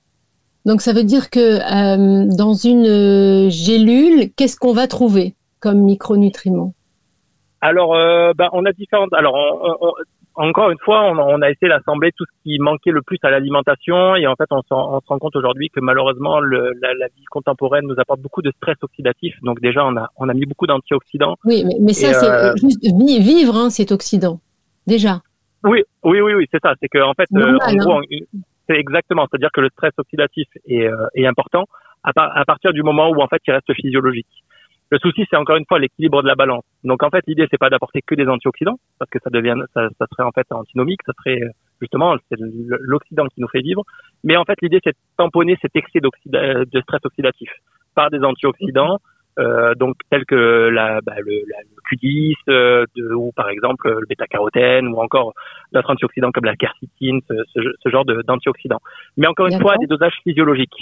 Donc 0.67 0.83
ça 0.83 0.93
veut 0.93 1.05
dire 1.05 1.31
que 1.31 1.39
euh, 1.41 2.27
dans 2.37 2.53
une 2.53 2.87
euh, 2.87 3.49
gélule, 3.49 4.31
qu'est-ce 4.37 4.59
qu'on 4.59 4.75
va 4.75 4.87
trouver 4.87 5.35
comme 5.61 5.79
micronutriments? 5.79 6.75
Alors, 7.63 7.95
euh, 7.97 8.35
ben, 8.37 8.51
on 8.53 8.67
a 8.67 8.73
différentes. 8.73 9.15
Alors, 9.15 9.35
on, 9.35 9.87
on, 9.89 9.93
encore 10.39 10.71
une 10.71 10.79
fois, 10.79 11.11
on, 11.11 11.43
a 11.43 11.51
essayé 11.51 11.69
d'assembler 11.69 12.13
tout 12.17 12.25
ce 12.25 12.43
qui 12.45 12.59
manquait 12.61 12.93
le 12.93 13.03
plus 13.03 13.19
à 13.23 13.31
l'alimentation 13.31 14.15
et 14.15 14.27
en 14.29 14.37
fait, 14.37 14.47
on, 14.51 14.63
se 14.63 14.69
rend 14.71 15.19
compte 15.19 15.35
aujourd'hui 15.35 15.69
que 15.69 15.81
malheureusement, 15.81 16.39
le, 16.39 16.73
la, 16.81 16.95
la, 16.95 17.09
vie 17.09 17.25
contemporaine 17.29 17.85
nous 17.87 17.99
apporte 17.99 18.21
beaucoup 18.21 18.41
de 18.41 18.53
stress 18.53 18.77
oxydatif. 18.81 19.35
Donc 19.43 19.61
déjà, 19.61 19.85
on 19.85 19.97
a, 19.97 20.09
on 20.17 20.29
a 20.29 20.35
mis 20.35 20.47
beaucoup 20.47 20.69
d'antioxydants. 20.69 21.37
Oui, 21.45 21.65
mais, 21.67 21.75
mais 21.81 21.93
ça, 21.93 22.15
c'est 22.15 22.31
euh, 22.31 22.55
juste 22.57 22.85
vivre, 22.85 23.57
hein, 23.57 23.69
cet 23.71 23.91
oxydant, 23.91 24.41
déjà. 24.87 25.23
Oui, 25.65 25.83
oui, 26.05 26.21
oui, 26.21 26.35
oui, 26.35 26.47
c'est 26.53 26.63
ça. 26.63 26.75
C'est 26.81 26.89
que 26.89 27.03
en 27.03 27.15
fait, 27.15 27.27
euh, 27.35 27.59
en 27.67 27.75
gros, 27.75 27.99
hein. 27.99 28.03
c'est 28.69 28.77
exactement. 28.77 29.27
C'est-à-dire 29.29 29.51
que 29.53 29.61
le 29.61 29.71
stress 29.71 29.93
oxydatif 29.99 30.47
est, 30.69 30.87
euh, 30.87 31.07
est 31.15 31.27
important 31.27 31.65
à, 32.05 32.13
à, 32.15 32.45
partir 32.45 32.73
du 32.73 32.85
moment 32.85 33.11
où 33.11 33.21
en 33.21 33.27
fait, 33.27 33.43
il 33.47 33.53
reste 33.53 33.75
physiologique. 33.75 34.45
Le 34.91 34.99
souci, 34.99 35.27
c'est 35.29 35.37
encore 35.37 35.57
une 35.57 35.67
fois 35.67 35.79
l'équilibre 35.79 36.23
de 36.23 36.29
la 36.29 36.35
balance. 36.35 36.65
Donc 36.83 37.03
en 37.03 37.11
fait, 37.11 37.23
l'idée, 37.27 37.47
c'est 37.51 37.59
pas 37.59 37.69
d'apporter 37.69 38.01
que 38.01 38.15
des 38.15 38.27
antioxydants, 38.27 38.79
parce 38.99 39.11
que 39.11 39.19
ça 39.23 39.31
devient, 39.31 39.55
ça, 39.75 39.89
ça 39.99 40.07
serait 40.11 40.23
en 40.23 40.33
fait 40.33 40.47
antinomique, 40.51 41.01
ça 41.05 41.13
serait 41.19 41.43
justement 41.81 42.17
c'est 42.31 42.39
l'oxydant 42.39 43.27
qui 43.27 43.41
nous 43.41 43.49
fait 43.49 43.61
vivre. 43.61 43.83
Mais 44.25 44.37
en 44.37 44.45
fait, 44.45 44.57
l'idée, 44.63 44.81
c'est 44.83 44.93
de 44.93 44.99
tamponner 45.17 45.59
cet 45.61 45.77
excès 45.77 46.01
de 46.01 46.81
stress 46.81 47.01
oxydatif 47.05 47.51
par 47.95 48.11
des 48.11 48.21
antioxydants 48.21 48.95
euh, 48.95 49.18
donc 49.77 49.97
tels 50.11 50.25
que 50.25 50.69
la, 50.69 51.01
bah, 51.01 51.15
le, 51.19 51.33
la, 51.49 51.59
le 51.63 51.97
Q10 51.97 52.35
euh, 52.49 52.85
de, 52.97 53.15
ou 53.15 53.33
par 53.33 53.49
exemple 53.49 53.89
le 53.89 54.07
bêta-carotène 54.07 54.89
ou 54.89 55.01
encore 55.01 55.33
d'autres 55.73 55.91
antioxydants 55.91 56.33
comme 56.33 56.45
la 56.45 56.57
quercétine, 56.57 57.21
ce, 57.29 57.35
ce, 57.55 57.61
ce 57.83 57.89
genre 57.89 58.05
d'antioxydants. 58.05 58.81
Mais 59.17 59.27
encore 59.27 59.47
une 59.47 59.61
fois, 59.61 59.77
des 59.79 59.87
dosages 59.87 60.19
physiologiques. 60.25 60.77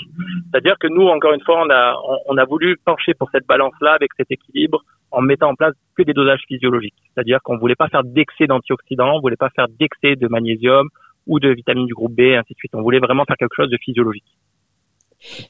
C'est-à-dire 0.50 0.76
que 0.78 0.86
nous, 0.86 1.06
encore 1.06 1.32
une 1.32 1.42
fois, 1.42 1.62
on 1.64 1.70
a, 1.70 1.94
on, 2.26 2.36
a 2.36 2.44
voulu 2.44 2.76
pencher 2.84 3.14
pour 3.14 3.30
cette 3.30 3.46
balance-là 3.46 3.92
avec 3.92 4.10
cet 4.16 4.30
équilibre 4.30 4.82
en 5.10 5.22
mettant 5.22 5.50
en 5.50 5.54
place 5.54 5.74
que 5.96 6.02
des 6.02 6.12
dosages 6.12 6.42
physiologiques. 6.48 6.94
C'est-à-dire 7.14 7.40
qu'on 7.42 7.58
voulait 7.58 7.74
pas 7.74 7.88
faire 7.88 8.04
d'excès 8.04 8.46
d'antioxydants, 8.46 9.16
on 9.16 9.20
voulait 9.20 9.36
pas 9.36 9.50
faire 9.50 9.66
d'excès 9.68 10.16
de 10.16 10.28
magnésium 10.28 10.88
ou 11.26 11.40
de 11.40 11.48
vitamines 11.48 11.86
du 11.86 11.94
groupe 11.94 12.14
B, 12.14 12.34
ainsi 12.36 12.52
de 12.52 12.58
suite. 12.58 12.74
On 12.74 12.82
voulait 12.82 13.00
vraiment 13.00 13.24
faire 13.24 13.36
quelque 13.36 13.54
chose 13.56 13.70
de 13.70 13.78
physiologique. 13.78 14.24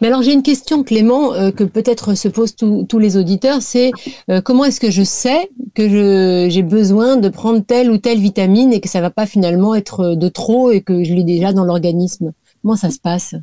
Mais 0.00 0.08
alors 0.08 0.22
j'ai 0.22 0.32
une 0.32 0.42
question, 0.42 0.82
Clément, 0.82 1.34
euh, 1.34 1.50
que 1.50 1.64
peut-être 1.64 2.16
se 2.16 2.28
posent 2.28 2.56
tous 2.56 2.98
les 2.98 3.16
auditeurs, 3.16 3.62
c'est 3.62 3.90
euh, 4.30 4.40
comment 4.40 4.64
est-ce 4.64 4.80
que 4.80 4.90
je 4.90 5.02
sais 5.02 5.50
que 5.74 6.48
j'ai 6.48 6.62
besoin 6.62 7.16
de 7.16 7.28
prendre 7.28 7.64
telle 7.64 7.90
ou 7.90 7.98
telle 7.98 8.18
vitamine 8.18 8.72
et 8.72 8.80
que 8.80 8.88
ça 8.88 9.00
va 9.00 9.10
pas 9.10 9.26
finalement 9.26 9.74
être 9.74 10.14
de 10.14 10.28
trop 10.28 10.70
et 10.70 10.82
que 10.82 11.04
je 11.04 11.12
l'ai 11.14 11.24
déjà 11.24 11.52
dans 11.52 11.64
l'organisme? 11.64 12.32
Comment 12.62 12.76
ça 12.76 12.90
se 12.90 13.00
passe? 13.00 13.34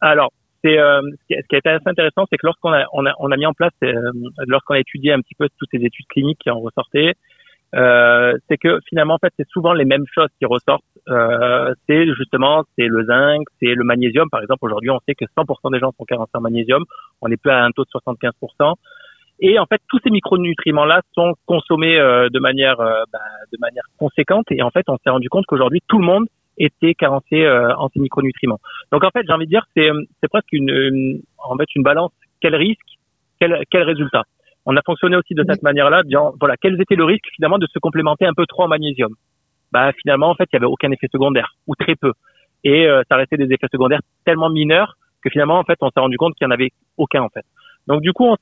Alors, 0.00 0.32
euh, 0.66 1.00
ce 1.30 1.46
qui 1.48 1.54
a 1.54 1.58
été 1.58 1.68
assez 1.68 1.88
intéressant, 1.88 2.24
c'est 2.30 2.36
que 2.36 2.46
lorsqu'on 2.46 2.72
a, 2.72 2.84
on 2.92 3.06
a, 3.06 3.12
on 3.20 3.30
a 3.30 3.36
mis 3.36 3.46
en 3.46 3.52
place, 3.52 3.72
lorsqu'on 4.46 4.74
a 4.74 4.80
étudié 4.80 5.12
un 5.12 5.20
petit 5.20 5.34
peu 5.38 5.48
toutes 5.58 5.68
ces 5.70 5.84
études 5.84 6.06
cliniques 6.08 6.38
qui 6.42 6.50
en 6.50 6.60
ressortaient, 6.60 7.10
euh, 7.10 7.12
c'est 7.72 8.58
que 8.58 8.78
finalement 8.88 9.14
en 9.14 9.18
fait 9.18 9.32
c'est 9.36 9.48
souvent 9.48 9.72
les 9.72 9.84
mêmes 9.84 10.04
choses 10.14 10.28
qui 10.38 10.46
ressortent. 10.46 10.84
Euh, 11.08 11.72
c'est 11.86 12.06
justement 12.14 12.64
c'est 12.76 12.86
le 12.86 13.04
zinc, 13.04 13.46
c'est 13.60 13.74
le 13.74 13.84
magnésium. 13.84 14.28
Par 14.30 14.42
exemple 14.42 14.64
aujourd'hui 14.64 14.90
on 14.90 14.98
sait 15.06 15.14
que 15.14 15.24
100% 15.24 15.72
des 15.72 15.78
gens 15.78 15.92
sont 15.96 16.04
carencés 16.04 16.32
en 16.34 16.40
magnésium. 16.40 16.84
On 17.20 17.28
n'est 17.28 17.36
plus 17.36 17.50
à 17.50 17.64
un 17.64 17.70
taux 17.70 17.84
de 17.84 17.90
75%. 17.90 18.74
Et 19.40 19.58
en 19.58 19.66
fait 19.66 19.80
tous 19.88 20.00
ces 20.02 20.10
micronutriments 20.10 20.84
là 20.84 21.02
sont 21.14 21.34
consommés 21.46 21.98
euh, 21.98 22.28
de 22.30 22.40
manière 22.40 22.80
euh, 22.80 23.02
bah, 23.12 23.20
de 23.52 23.58
manière 23.60 23.84
conséquente. 23.98 24.46
Et 24.50 24.62
en 24.62 24.70
fait 24.70 24.84
on 24.88 24.96
s'est 24.96 25.10
rendu 25.10 25.28
compte 25.28 25.46
qu'aujourd'hui 25.46 25.80
tout 25.86 25.98
le 25.98 26.06
monde 26.06 26.26
était 26.58 26.94
carencé 26.94 27.44
euh, 27.44 27.74
en 27.76 27.88
ces 27.90 28.00
micronutriments. 28.00 28.58
Donc 28.90 29.04
en 29.04 29.10
fait 29.10 29.24
j'ai 29.26 29.32
envie 29.32 29.46
de 29.46 29.50
dire 29.50 29.64
c'est 29.76 29.90
c'est 30.20 30.28
presque 30.28 30.52
une, 30.52 30.70
une, 30.70 31.22
en 31.38 31.56
fait 31.56 31.68
une 31.76 31.82
balance 31.82 32.12
quel 32.40 32.56
risque? 32.56 32.80
Quel 33.38 33.62
quel 33.70 33.82
résultat? 33.82 34.24
On 34.66 34.76
a 34.76 34.82
fonctionné 34.84 35.16
aussi 35.16 35.34
de 35.34 35.44
cette 35.48 35.62
manière-là, 35.62 36.02
disant 36.02 36.34
voilà 36.40 36.56
quels 36.56 36.80
étaient 36.80 36.96
le 36.96 37.04
risque 37.04 37.26
finalement 37.34 37.58
de 37.58 37.66
se 37.72 37.78
complémenter 37.78 38.26
un 38.26 38.34
peu 38.34 38.46
trop 38.46 38.64
en 38.64 38.68
magnésium? 38.68 39.14
Bah 39.72 39.92
finalement 40.00 40.28
en 40.28 40.34
fait 40.34 40.48
il 40.52 40.56
y 40.56 40.58
avait 40.58 40.66
aucun 40.66 40.90
effet 40.90 41.08
secondaire 41.10 41.54
ou 41.66 41.74
très 41.76 41.94
peu 41.94 42.12
et 42.64 42.86
euh, 42.86 43.02
ça 43.08 43.16
restait 43.16 43.36
des 43.36 43.52
effets 43.52 43.68
secondaires 43.70 44.00
tellement 44.24 44.50
mineurs 44.50 44.96
que 45.22 45.30
finalement 45.30 45.58
en 45.58 45.64
fait 45.64 45.78
on 45.80 45.90
s'est 45.90 46.00
rendu 46.00 46.16
compte 46.16 46.34
qu'il 46.34 46.46
n'y 46.46 46.52
en 46.52 46.54
avait 46.54 46.70
aucun 46.96 47.22
en 47.22 47.28
fait. 47.28 47.44
Donc 47.86 48.02
du 48.02 48.12
coup 48.12 48.28
euh, 48.28 48.36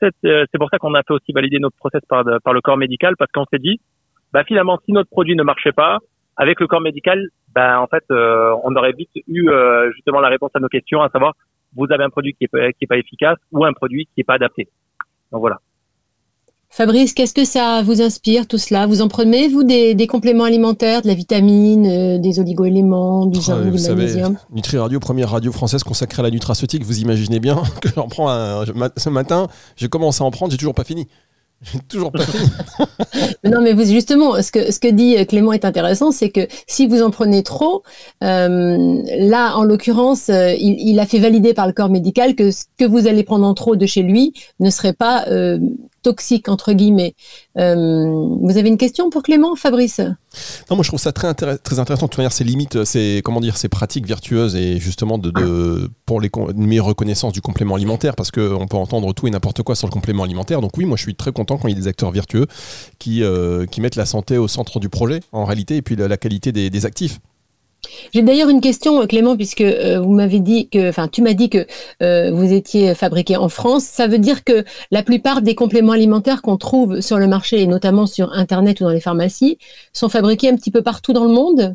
c'est 0.50 0.58
pour 0.58 0.70
ça 0.70 0.78
qu'on 0.78 0.94
a 0.94 1.02
fait 1.02 1.12
aussi 1.12 1.32
valider 1.32 1.58
notre 1.58 1.76
process 1.76 2.00
par, 2.08 2.24
par 2.42 2.54
le 2.54 2.60
corps 2.62 2.78
médical 2.78 3.14
parce 3.18 3.30
qu'on 3.30 3.44
s'est 3.52 3.58
dit 3.58 3.80
bah 4.32 4.44
finalement 4.44 4.78
si 4.86 4.92
notre 4.92 5.10
produit 5.10 5.36
ne 5.36 5.42
marchait 5.42 5.72
pas 5.72 5.98
avec 6.36 6.58
le 6.58 6.66
corps 6.66 6.80
médical 6.80 7.28
bah 7.54 7.80
en 7.80 7.86
fait 7.86 8.04
euh, 8.10 8.54
on 8.64 8.74
aurait 8.76 8.92
vite 8.92 9.10
eu 9.28 9.50
justement 9.94 10.20
la 10.20 10.28
réponse 10.28 10.50
à 10.54 10.60
nos 10.60 10.68
questions 10.68 11.02
à 11.02 11.10
savoir 11.10 11.34
vous 11.76 11.86
avez 11.90 12.04
un 12.04 12.10
produit 12.10 12.32
qui 12.34 12.44
est, 12.44 12.72
qui 12.72 12.84
est 12.84 12.86
pas 12.86 12.96
efficace 12.96 13.38
ou 13.52 13.64
un 13.64 13.72
produit 13.72 14.06
qui 14.14 14.20
est 14.20 14.24
pas 14.24 14.34
adapté. 14.34 14.68
Donc 15.32 15.40
voilà. 15.40 15.58
Fabrice, 16.76 17.12
qu'est-ce 17.12 17.34
que 17.34 17.44
ça 17.44 17.82
vous 17.84 18.02
inspire 18.02 18.48
tout 18.48 18.58
cela? 18.58 18.88
Vous 18.88 19.00
en 19.00 19.06
prenez, 19.06 19.46
vous, 19.46 19.62
des, 19.62 20.06
compléments 20.08 20.42
alimentaires, 20.42 21.02
de 21.02 21.06
la 21.06 21.14
vitamine, 21.14 21.86
euh, 21.86 22.18
des 22.18 22.40
oligo-éléments, 22.40 23.26
du 23.26 23.40
zinc, 23.40 23.62
du 23.62 23.80
magnésium? 23.80 24.36
Nutri 24.50 24.78
Radio, 24.78 24.98
première 24.98 25.30
radio 25.30 25.52
française 25.52 25.84
consacrée 25.84 26.18
à 26.18 26.24
la 26.24 26.32
nutraceutique, 26.32 26.82
vous 26.82 26.98
imaginez 26.98 27.38
bien 27.38 27.62
que 27.80 27.90
j'en 27.94 28.08
prends 28.08 28.28
un, 28.28 28.64
ce 28.96 29.08
matin, 29.08 29.46
j'ai 29.76 29.86
commencé 29.86 30.24
à 30.24 30.26
en 30.26 30.32
prendre, 30.32 30.50
j'ai 30.50 30.58
toujours 30.58 30.74
pas 30.74 30.82
fini. 30.82 31.06
J'ai 31.72 31.78
toujours 31.88 32.10
pas 32.12 32.26
fini. 32.26 32.50
non, 33.44 33.62
mais 33.62 33.72
vous, 33.72 33.84
justement, 33.84 34.42
ce 34.42 34.50
que, 34.50 34.70
ce 34.70 34.78
que 34.78 34.88
dit 34.88 35.24
Clément 35.26 35.52
est 35.52 35.64
intéressant, 35.64 36.10
c'est 36.10 36.28
que 36.28 36.46
si 36.66 36.86
vous 36.86 37.00
en 37.02 37.10
prenez 37.10 37.42
trop, 37.42 37.84
euh, 38.22 39.00
là, 39.18 39.56
en 39.56 39.62
l'occurrence, 39.62 40.28
euh, 40.28 40.52
il, 40.52 40.76
il, 40.78 41.00
a 41.00 41.06
fait 41.06 41.20
valider 41.20 41.54
par 41.54 41.66
le 41.66 41.72
corps 41.72 41.88
médical 41.88 42.34
que 42.34 42.50
ce 42.50 42.64
que 42.76 42.84
vous 42.84 43.06
allez 43.06 43.22
prendre 43.22 43.46
en 43.46 43.54
trop 43.54 43.76
de 43.76 43.86
chez 43.86 44.02
lui 44.02 44.34
ne 44.60 44.68
serait 44.68 44.92
pas 44.92 45.24
toxiques 46.04 46.48
entre 46.48 46.72
guillemets. 46.72 47.14
vous 47.56 48.56
avez 48.56 48.68
une 48.68 48.78
question 48.78 49.10
pour 49.10 49.22
Clément, 49.22 49.56
Fabrice? 49.56 50.00
Non, 50.70 50.76
moi 50.76 50.82
je 50.82 50.88
trouve 50.88 51.00
ça 51.00 51.12
très, 51.12 51.28
intéressant. 51.28 52.06
De 52.06 52.10
toute 52.10 52.18
manière, 52.18 52.32
ces 52.32 52.44
limites, 52.44 52.84
c'est 52.84 53.22
comment 53.24 53.40
dire, 53.40 53.56
ces 53.56 53.68
pratiques 53.68 54.06
vertueuses 54.06 54.54
et 54.54 54.78
justement 54.78 55.18
de, 55.18 55.90
pour 56.06 56.20
les 56.20 56.30
une 56.34 56.66
meilleure 56.66 56.86
reconnaissance 56.86 57.32
du 57.32 57.40
complément 57.40 57.74
alimentaire, 57.74 58.16
parce 58.16 58.30
qu'on 58.30 58.66
peut 58.68 58.76
entendre 58.76 59.12
tout 59.12 59.26
et 59.26 59.30
n'importe 59.30 59.62
quoi 59.62 59.74
sur 59.74 59.86
le 59.86 59.92
complément 59.92 60.22
alimentaire. 60.22 60.60
Donc 60.60 60.76
oui, 60.76 60.84
moi 60.84 60.96
je 60.96 61.02
suis 61.02 61.14
très 61.14 61.32
content 61.32 61.56
quand 61.56 61.68
il 61.68 61.74
y 61.74 61.76
a 61.76 61.80
des 61.80 61.88
acteurs 61.88 62.10
vertueux 62.10 62.46
qui, 62.98 63.22
qui 63.70 63.80
mettent 63.80 63.96
la 63.96 64.06
santé 64.06 64.38
au 64.38 64.48
centre 64.48 64.78
du 64.78 64.88
projet 64.88 65.20
en 65.32 65.44
réalité 65.44 65.76
et 65.76 65.82
puis 65.82 65.96
la, 65.96 66.16
qualité 66.16 66.52
des 66.52 66.86
actifs. 66.86 67.18
J'ai 68.12 68.22
d'ailleurs 68.22 68.48
une 68.48 68.60
question, 68.60 69.06
Clément, 69.06 69.36
puisque 69.36 69.60
euh, 69.60 70.00
vous 70.00 70.12
m'avez 70.12 70.40
dit 70.40 70.68
que, 70.68 70.88
enfin, 70.88 71.08
tu 71.08 71.22
m'as 71.22 71.34
dit 71.34 71.50
que 71.50 71.66
euh, 72.02 72.30
vous 72.32 72.52
étiez 72.52 72.94
fabriqué 72.94 73.36
en 73.36 73.48
France. 73.48 73.84
Ça 73.84 74.06
veut 74.06 74.18
dire 74.18 74.44
que 74.44 74.64
la 74.90 75.02
plupart 75.02 75.42
des 75.42 75.54
compléments 75.54 75.92
alimentaires 75.92 76.42
qu'on 76.42 76.56
trouve 76.56 77.00
sur 77.00 77.18
le 77.18 77.26
marché, 77.26 77.60
et 77.60 77.66
notamment 77.66 78.06
sur 78.06 78.32
Internet 78.32 78.80
ou 78.80 78.84
dans 78.84 78.90
les 78.90 79.00
pharmacies, 79.00 79.58
sont 79.92 80.08
fabriqués 80.08 80.48
un 80.48 80.56
petit 80.56 80.70
peu 80.70 80.82
partout 80.82 81.12
dans 81.12 81.24
le 81.24 81.32
monde? 81.32 81.74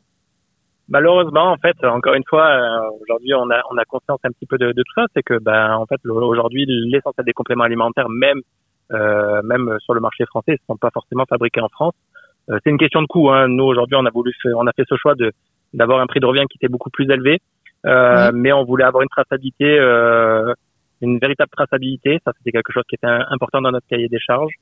Malheureusement, 0.88 1.52
en 1.52 1.58
fait, 1.58 1.76
encore 1.84 2.16
une 2.16 2.24
fois, 2.28 2.48
euh, 2.48 2.90
aujourd'hui, 3.02 3.34
on 3.36 3.50
a, 3.52 3.62
on 3.72 3.78
a 3.78 3.86
conscience 3.86 4.20
un 4.24 4.32
petit 4.32 4.48
peu 4.48 4.58
de, 4.58 4.72
tout 4.72 4.94
ça. 4.96 5.06
C'est 5.16 5.24
que, 5.24 5.38
ben, 5.40 5.76
en 5.76 5.86
fait, 5.86 6.00
aujourd'hui, 6.06 6.66
l'essentiel 6.68 7.26
des 7.26 7.34
compléments 7.34 7.66
alimentaires, 7.66 8.10
même, 8.10 8.42
même 8.92 9.78
sur 9.82 9.94
le 9.94 10.00
marché 10.00 10.26
français, 10.26 10.54
ne 10.54 10.58
sont 10.68 10.78
pas 10.78 10.90
forcément 10.92 11.26
fabriqués 11.30 11.62
en 11.62 11.70
France. 11.70 11.94
c'est 12.48 12.72
une 12.72 12.80
question 12.80 13.04
de 13.04 13.08
coût. 13.08 13.30
Hein. 13.30 13.48
Nous, 13.50 13.64
aujourd'hui, 13.64 13.96
on 14.00 14.06
a 14.06 14.10
voulu, 14.10 14.34
on 14.56 14.66
a 14.66 14.72
fait 14.72 14.86
ce 14.90 14.96
choix 14.96 15.14
de 15.14 15.32
d'avoir 15.74 16.00
un 16.00 16.08
prix 16.08 16.20
de 16.20 16.26
revient 16.26 16.46
qui 16.50 16.58
était 16.58 16.72
beaucoup 16.72 16.90
plus 16.90 17.10
élevé. 17.10 17.40
Euh, 17.86 18.32
mais 18.34 18.52
on 18.52 18.66
voulait 18.66 18.84
avoir 18.84 19.04
une 19.04 19.10
traçabilité, 19.10 19.80
euh, 19.80 20.54
une 21.02 21.18
véritable 21.20 21.50
traçabilité. 21.52 22.20
Ça, 22.26 22.34
c'était 22.38 22.52
quelque 22.52 22.74
chose 22.74 22.84
qui 22.90 22.96
était 22.96 23.08
important 23.08 23.62
dans 23.62 23.72
notre 23.72 23.88
cahier 23.88 24.10
des 24.10 24.20
charges. 24.20 24.54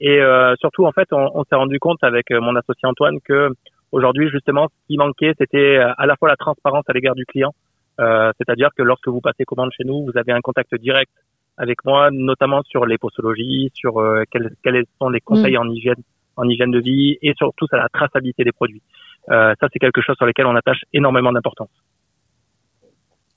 Et 0.00 0.20
euh, 0.20 0.54
surtout, 0.56 0.84
en 0.84 0.92
fait, 0.92 1.08
on, 1.12 1.30
on 1.34 1.44
s'est 1.44 1.54
rendu 1.54 1.78
compte 1.78 2.02
avec 2.02 2.32
euh, 2.32 2.40
mon 2.40 2.56
associé 2.56 2.88
Antoine 2.88 3.18
que 3.24 3.50
aujourd'hui, 3.92 4.28
justement, 4.30 4.66
ce 4.66 4.86
qui 4.88 4.96
manquait, 4.96 5.32
c'était 5.38 5.78
euh, 5.78 5.92
à 5.96 6.06
la 6.06 6.16
fois 6.16 6.28
la 6.28 6.36
transparence 6.36 6.84
à 6.88 6.92
l'égard 6.92 7.14
du 7.14 7.24
client, 7.24 7.54
euh, 8.00 8.32
c'est-à-dire 8.38 8.70
que 8.76 8.82
lorsque 8.82 9.06
vous 9.06 9.20
passez 9.20 9.44
commande 9.44 9.70
chez 9.76 9.84
nous, 9.84 10.04
vous 10.04 10.18
avez 10.18 10.32
un 10.32 10.40
contact 10.40 10.74
direct 10.74 11.12
avec 11.56 11.84
moi, 11.84 12.10
notamment 12.10 12.62
sur 12.64 12.84
les 12.84 12.98
posologies, 12.98 13.70
sur 13.74 14.02
quels, 14.30 14.54
quels, 14.64 14.84
sont 14.98 15.10
les 15.10 15.20
conseils 15.20 15.54
mm. 15.54 15.60
en 15.60 15.70
hygiène, 15.70 16.02
en 16.36 16.48
hygiène 16.48 16.70
de 16.72 16.80
vie, 16.80 17.18
et 17.22 17.34
surtout 17.36 17.66
à 17.70 17.76
la 17.76 17.88
traçabilité 17.88 18.42
des 18.42 18.52
produits. 18.52 18.82
Euh, 19.30 19.54
ça, 19.60 19.68
c'est 19.72 19.78
quelque 19.78 20.00
chose 20.00 20.16
sur 20.16 20.26
lequel 20.26 20.46
on 20.46 20.56
attache 20.56 20.80
énormément 20.92 21.32
d'importance. 21.32 21.70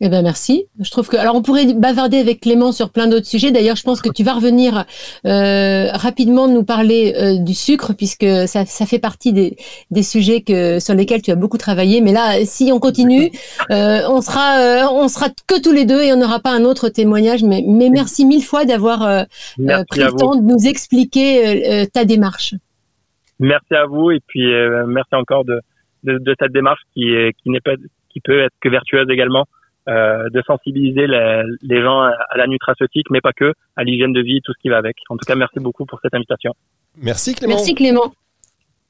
Eh 0.02 0.10
ben 0.10 0.22
merci. 0.22 0.66
Je 0.82 0.92
trouve 0.92 1.08
que 1.08 1.16
alors 1.16 1.36
on 1.36 1.42
pourrait 1.42 1.74
bavarder 1.74 2.18
avec 2.18 2.42
Clément 2.42 2.74
sur 2.74 2.90
plein 2.90 3.08
d'autres 3.08 3.26
sujets. 3.26 3.52
D'ailleurs, 3.52 3.78
je 3.78 3.84
pense 3.84 4.02
que 4.02 4.10
tu 4.10 4.24
vas 4.24 4.34
revenir 4.34 4.84
euh, 5.26 5.88
rapidement 5.94 6.50
nous 6.50 6.66
parler 6.66 7.14
euh, 7.16 7.42
du 7.42 7.54
sucre 7.54 7.94
puisque 7.94 8.26
ça, 8.46 8.66
ça 8.66 8.86
fait 8.86 9.00
partie 9.00 9.32
des, 9.32 9.56
des, 9.92 10.04
sujets 10.04 10.42
que 10.42 10.82
sur 10.82 10.96
lesquels 10.96 11.22
tu 11.22 11.32
as 11.32 11.36
beaucoup 11.36 11.58
travaillé. 11.58 12.02
Mais 12.02 12.12
là, 12.12 12.44
si 12.44 12.72
on 12.74 12.80
continue, 12.80 13.32
euh, 13.72 14.02
on 14.10 14.20
sera 14.20 14.60
euh, 14.60 14.88
on 14.92 15.08
sera 15.08 15.28
que 15.48 15.62
tous 15.62 15.72
les 15.72 15.86
deux 15.86 16.02
et 16.02 16.12
on 16.12 16.18
n'aura 16.18 16.42
pas 16.42 16.52
un 16.52 16.66
autre 16.66 16.90
témoignage. 16.90 17.44
Mais, 17.44 17.64
mais 17.66 17.90
merci 17.90 18.26
mille 18.26 18.44
fois 18.44 18.66
d'avoir 18.66 19.02
euh, 19.04 19.24
pris 19.88 20.02
le 20.02 20.12
temps 20.12 20.36
de 20.36 20.42
nous 20.42 20.68
expliquer 20.68 21.88
ta 21.94 22.04
démarche. 22.04 22.54
Merci 23.40 23.74
à 23.74 23.86
vous 23.86 24.12
et 24.12 24.20
puis 24.28 24.46
merci 24.88 25.16
encore 25.16 25.46
de 25.46 25.62
de, 26.06 26.18
de, 26.20 26.36
cette 26.40 26.52
démarche 26.54 26.82
qui 26.94 27.14
qui 27.42 27.50
n'est 27.50 27.62
pas 27.62 27.76
qui 28.10 28.22
peut 28.22 28.42
être 28.42 28.54
que 28.62 28.70
vertueuse 28.70 29.10
également 29.10 29.46
euh, 29.88 30.30
de 30.30 30.42
sensibiliser 30.48 31.06
les, 31.06 31.82
gens 31.84 32.02
à, 32.02 32.38
la 32.38 32.48
nutraceutique 32.48 33.08
mais 33.12 33.22
pas 33.22 33.34
que 33.34 33.54
à 33.76 33.84
l'hygiène 33.84 34.14
de 34.14 34.22
vie 34.22 34.42
tout 34.44 34.54
ce 34.54 34.58
qui 34.60 34.70
va 34.70 34.78
avec 34.78 34.96
en 35.10 35.18
tout 35.18 35.26
cas 35.28 35.36
merci 35.36 35.60
beaucoup 35.60 35.86
pour 35.86 36.00
cette 36.02 36.16
invitation 36.16 36.54
merci 36.98 37.36
Clément 37.36 37.54
merci 37.56 37.76
Clément 37.76 38.14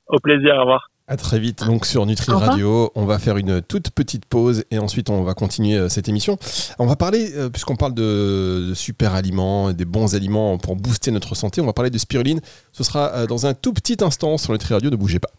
au 0.08 0.20
plaisir 0.20 0.56
au 0.56 0.62
revoir 0.62 0.90
à 1.08 1.18
très 1.18 1.38
vite 1.38 1.64
donc 1.66 1.86
sur 1.86 2.04
Nutri 2.08 2.32
Radio. 2.32 2.92
On 2.96 3.06
va 3.06 3.20
faire 3.20 3.38
une 3.38 3.62
toute 3.62 3.92
petite 3.92 4.26
pause 4.26 4.64
et 4.72 4.80
ensuite 4.80 5.12
on 5.12 5.22
va 5.22 5.36
continuer 5.36 5.78
euh, 5.78 5.88
cette 5.88 6.10
émission. 6.10 6.40
On 6.80 6.88
va 6.88 6.96
parler, 6.96 7.32
euh, 7.36 7.48
puisqu'on 7.48 7.76
parle 7.76 7.94
de, 7.94 8.70
de, 8.70 8.74
super 8.74 9.14
aliments, 9.14 9.72
des 9.72 9.86
bons 9.86 10.16
aliments 10.16 10.58
pour 10.58 10.76
booster 10.76 11.12
notre 11.12 11.36
santé, 11.36 11.62
on 11.62 11.68
va 11.68 11.74
parler 11.74 11.92
de 11.92 12.00
spiruline. 12.00 12.42
Ce 12.72 12.84
sera 12.84 13.28
dans 13.28 13.46
un 13.46 13.54
tout 13.54 13.72
petit 13.72 13.98
instant 14.04 14.40
sur 14.40 14.54
Nutri 14.54 14.74
Radio, 14.74 14.90
ne 14.90 14.96
bougez 14.96 15.20
pas. 15.20 15.30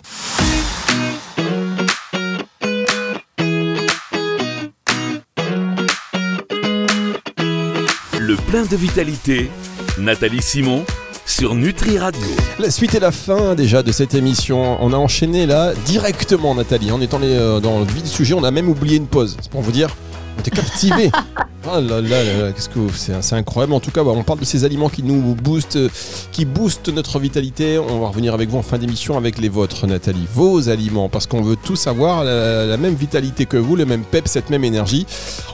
De 8.65 8.77
vitalité, 8.77 9.51
Nathalie 9.99 10.41
Simon 10.41 10.83
sur 11.27 11.55
Nutri 11.55 11.99
Radio. 11.99 12.27
La 12.59 12.71
suite 12.71 12.95
et 12.95 13.01
la 13.01 13.13
fin 13.13 13.55
déjà 13.55 13.83
de 13.83 13.93
cette 13.93 14.15
émission. 14.15 14.79
On 14.81 14.95
a 14.95 14.97
enchaîné 14.97 15.45
là 15.45 15.75
directement 15.85 16.55
Nathalie. 16.55 16.91
En 16.91 17.03
étant 17.03 17.21
euh, 17.23 17.61
dans 17.61 17.81
le 17.81 17.85
vif 17.85 18.03
du 18.05 18.09
sujet, 18.09 18.33
on 18.33 18.45
a 18.45 18.51
même 18.51 18.71
oublié 18.71 18.97
une 18.97 19.09
pause. 19.09 19.37
C'est 19.43 19.51
pour 19.51 19.61
vous 19.61 19.73
dire, 19.73 19.95
on 20.37 20.41
était 20.41 20.51
captivé. 20.51 21.11
Ah 21.69 21.81
là 21.81 22.01
là, 22.01 22.23
là 22.23 22.53
qu'est-ce 22.53 22.69
que 22.69 22.79
c'est, 22.93 23.35
incroyable. 23.35 23.73
En 23.73 23.81
tout 23.81 23.91
cas, 23.91 24.05
bah, 24.05 24.13
on 24.15 24.23
parle 24.23 24.39
de 24.39 24.45
ces 24.45 24.65
aliments 24.65 24.89
qui 24.89 25.03
nous 25.03 25.35
boostent, 25.35 25.91
qui 26.31 26.45
boostent 26.45 26.91
notre 26.91 27.19
vitalité. 27.19 27.77
On 27.77 27.99
va 27.99 28.07
revenir 28.07 28.35
avec 28.35 28.49
vous 28.49 28.59
en 28.59 28.63
fin 28.63 28.79
d'émission 28.79 29.17
avec 29.17 29.39
les 29.39 29.49
vôtres, 29.49 29.85
Nathalie. 29.89 30.29
Vos 30.33 30.69
aliments, 30.69 31.09
parce 31.09 31.27
qu'on 31.27 31.43
veut 31.43 31.57
tous 31.57 31.89
avoir 31.89 32.23
la, 32.23 32.77
même 32.77 32.95
vitalité 32.95 33.47
que 33.47 33.57
vous, 33.57 33.75
le 33.75 33.85
même 33.85 34.05
pep, 34.05 34.29
cette 34.29 34.49
même 34.49 34.63
énergie. 34.63 35.07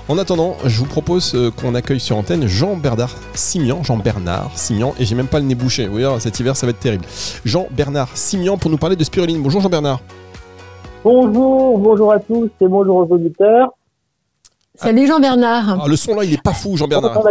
En 0.07 0.19
attendant, 0.19 0.55
je 0.67 0.79
vous 0.81 0.85
propose 0.85 1.33
euh, 1.35 1.51
qu'on 1.51 1.75
accueille 1.75 2.01
sur 2.01 2.19
antenne 2.19 2.47
Jean-Bernard 2.47 3.15
Simian, 3.33 3.83
Jean-Bernard 3.83 4.51
Simian, 4.55 4.95
et 4.99 5.07
j'ai 5.07 5.15
même 5.15 5.29
pas 5.29 5.39
le 5.39 5.47
nez 5.47 5.55
bouché. 5.55 5.87
Vous 5.87 5.93
voyez, 5.93 6.21
cet 6.21 6.39
hiver, 6.39 6.57
ça 6.59 6.67
va 6.67 6.71
être 6.71 6.81
terrible. 6.81 7.07
Jean-Bernard 7.47 8.11
Simian 8.15 8.59
pour 8.59 8.71
nous 8.71 8.77
parler 8.77 8.97
de 8.97 9.05
spiruline. 9.05 9.41
Bonjour 9.41 9.63
Jean-Bernard. 9.63 10.01
Bonjour, 11.05 11.79
bonjour 11.79 12.13
à 12.13 12.19
tous 12.19 12.51
et 12.61 12.69
bonjour 12.69 12.97
aux 12.97 13.15
auditeurs. 13.15 13.71
Salut 14.83 15.07
Jean-Bernard. 15.07 15.79
Ah, 15.81 15.89
le 15.89 15.97
son 15.97 16.17
là, 16.17 16.25
il 16.25 16.35
est 16.35 16.43
pas 16.43 16.53
fou, 16.53 16.77
Jean-Bernard. 16.77 17.23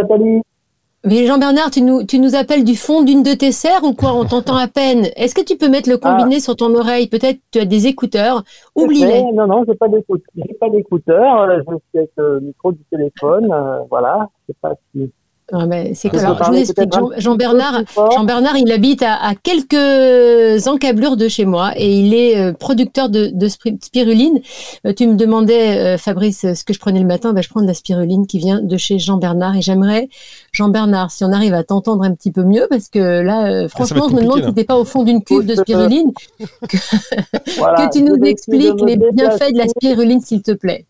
Mais 1.04 1.26
Jean-Bernard, 1.26 1.70
tu 1.70 1.82
nous, 1.82 2.04
tu 2.04 2.18
nous 2.18 2.34
appelles 2.34 2.64
du 2.64 2.76
fond 2.76 3.02
d'une 3.02 3.22
de 3.22 3.34
tes 3.34 3.52
serres 3.52 3.82
ou 3.82 3.92
quoi? 3.92 4.14
On 4.14 4.24
t'entend 4.24 4.56
à 4.56 4.68
peine. 4.68 5.08
Est-ce 5.16 5.34
que 5.34 5.44
tu 5.44 5.56
peux 5.56 5.68
mettre 5.68 5.90
le 5.90 5.98
combiné 5.98 6.36
ah. 6.36 6.40
sur 6.40 6.56
ton 6.56 6.74
oreille? 6.74 7.08
Peut-être 7.08 7.40
tu 7.50 7.58
as 7.58 7.64
des 7.64 7.88
écouteurs. 7.88 8.44
Oublie-les. 8.76 9.24
Non, 9.34 9.46
non, 9.46 9.64
j'ai 9.68 9.74
pas 9.74 9.88
d'écouteurs. 9.88 10.38
Je 10.38 11.62
suis 11.62 11.98
avec 11.98 12.10
le 12.16 12.40
micro 12.40 12.72
du 12.72 12.84
téléphone. 12.90 13.52
Euh, 13.52 13.80
voilà. 13.90 14.28
Je 14.48 14.52
sais 14.52 14.58
pas 14.62 14.74
si 14.94 15.12
ah, 15.54 15.66
c'est 15.92 16.08
que, 16.08 16.16
alors, 16.16 16.42
je 16.44 16.50
vous 16.50 16.56
explique, 16.56 16.92
Jean, 17.18 17.34
Bernard, 17.36 17.82
Jean 17.94 18.24
Bernard, 18.24 18.56
il 18.56 18.72
habite 18.72 19.02
à, 19.02 19.34
quelques 19.42 20.66
encablures 20.66 21.18
de 21.18 21.28
chez 21.28 21.44
moi 21.44 21.72
et 21.76 21.92
il 21.92 22.14
est 22.14 22.38
euh, 22.38 22.52
producteur 22.54 23.10
de, 23.10 23.30
spiruline. 23.48 24.40
Euh, 24.86 24.94
tu 24.94 25.06
me 25.06 25.14
demandais, 25.14 25.76
euh, 25.76 25.98
Fabrice, 25.98 26.54
ce 26.54 26.64
que 26.64 26.72
je 26.72 26.78
prenais 26.78 27.00
le 27.00 27.06
matin. 27.06 27.34
Ben, 27.34 27.42
je 27.42 27.50
prends 27.50 27.60
de 27.60 27.66
la 27.66 27.74
spiruline 27.74 28.26
qui 28.26 28.38
vient 28.38 28.62
de 28.62 28.76
chez 28.78 28.98
Jean 28.98 29.18
Bernard 29.18 29.54
et 29.56 29.60
j'aimerais, 29.60 30.08
Jean 30.52 30.70
Bernard, 30.70 31.10
si 31.10 31.22
on 31.22 31.32
arrive 31.32 31.52
à 31.52 31.64
t'entendre 31.64 32.02
un 32.02 32.14
petit 32.14 32.32
peu 32.32 32.44
mieux, 32.44 32.66
parce 32.70 32.88
que 32.88 33.20
là, 33.20 33.68
franchement, 33.68 34.08
je 34.08 34.14
me 34.14 34.22
demande 34.22 34.44
si 34.44 34.46
tu 34.46 34.54
n'es 34.54 34.64
pas 34.64 34.78
au 34.78 34.86
fond 34.86 35.02
d'une 35.02 35.22
cuve 35.22 35.44
de 35.44 35.54
spiruline, 35.54 36.12
que, 36.68 37.92
tu 37.92 38.02
nous 38.02 38.16
expliques 38.24 38.80
les 38.86 38.96
bienfaits 38.96 39.52
de 39.52 39.58
la 39.58 39.68
spiruline, 39.68 40.20
s'il 40.22 40.42
te 40.42 40.52
plaît. 40.52 40.86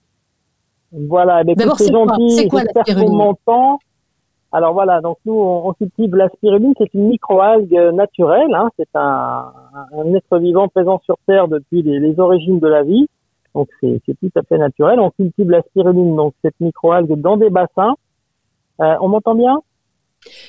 Voilà, 0.92 1.42
d'abord, 1.42 1.78
c'est 1.78 2.46
quoi, 2.46 2.62
la 2.62 2.82
spiruline? 2.82 3.34
Alors 4.52 4.74
voilà, 4.74 5.00
donc 5.00 5.16
nous 5.24 5.34
on, 5.34 5.72
cultive 5.72 6.14
la 6.14 6.28
spiruline, 6.28 6.74
c'est 6.76 6.92
une 6.92 7.08
microalgue 7.08 7.72
naturelle, 7.94 8.54
hein, 8.54 8.68
c'est 8.78 8.88
un, 8.94 9.50
un, 9.96 10.14
être 10.14 10.38
vivant 10.38 10.68
présent 10.68 11.00
sur 11.04 11.16
Terre 11.26 11.48
depuis 11.48 11.82
les, 11.82 11.98
les 11.98 12.20
origines 12.20 12.60
de 12.60 12.68
la 12.68 12.82
vie, 12.82 13.08
donc 13.54 13.68
c'est 13.80 14.00
tout 14.20 14.30
à 14.36 14.42
fait 14.42 14.58
naturel. 14.58 14.98
On 15.00 15.10
cultive 15.10 15.50
la 15.50 15.62
spiruline, 15.62 16.16
donc 16.16 16.34
cette 16.42 16.58
microalgue 16.60 17.20
dans 17.20 17.36
des 17.36 17.50
bassins. 17.50 17.94
Euh, 18.80 18.94
on 19.00 19.08
m'entend 19.08 19.34
bien? 19.34 19.60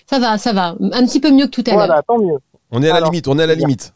Ça 0.06 0.20
va, 0.20 0.38
ça 0.38 0.54
va, 0.54 0.76
un 0.80 1.06
petit 1.06 1.20
peu 1.20 1.32
mieux 1.32 1.46
que 1.46 1.52
tout 1.52 1.64
à 1.68 1.72
l'heure. 1.72 1.86
Voilà, 1.88 2.02
tant 2.04 2.20
mieux. 2.20 2.38
On 2.72 2.82
est 2.82 2.90
à 2.90 3.00
la 3.00 3.06
limite, 3.06 3.28
on 3.28 3.38
est 3.38 3.44
à 3.44 3.48
la 3.48 3.56
limite. 3.56 3.94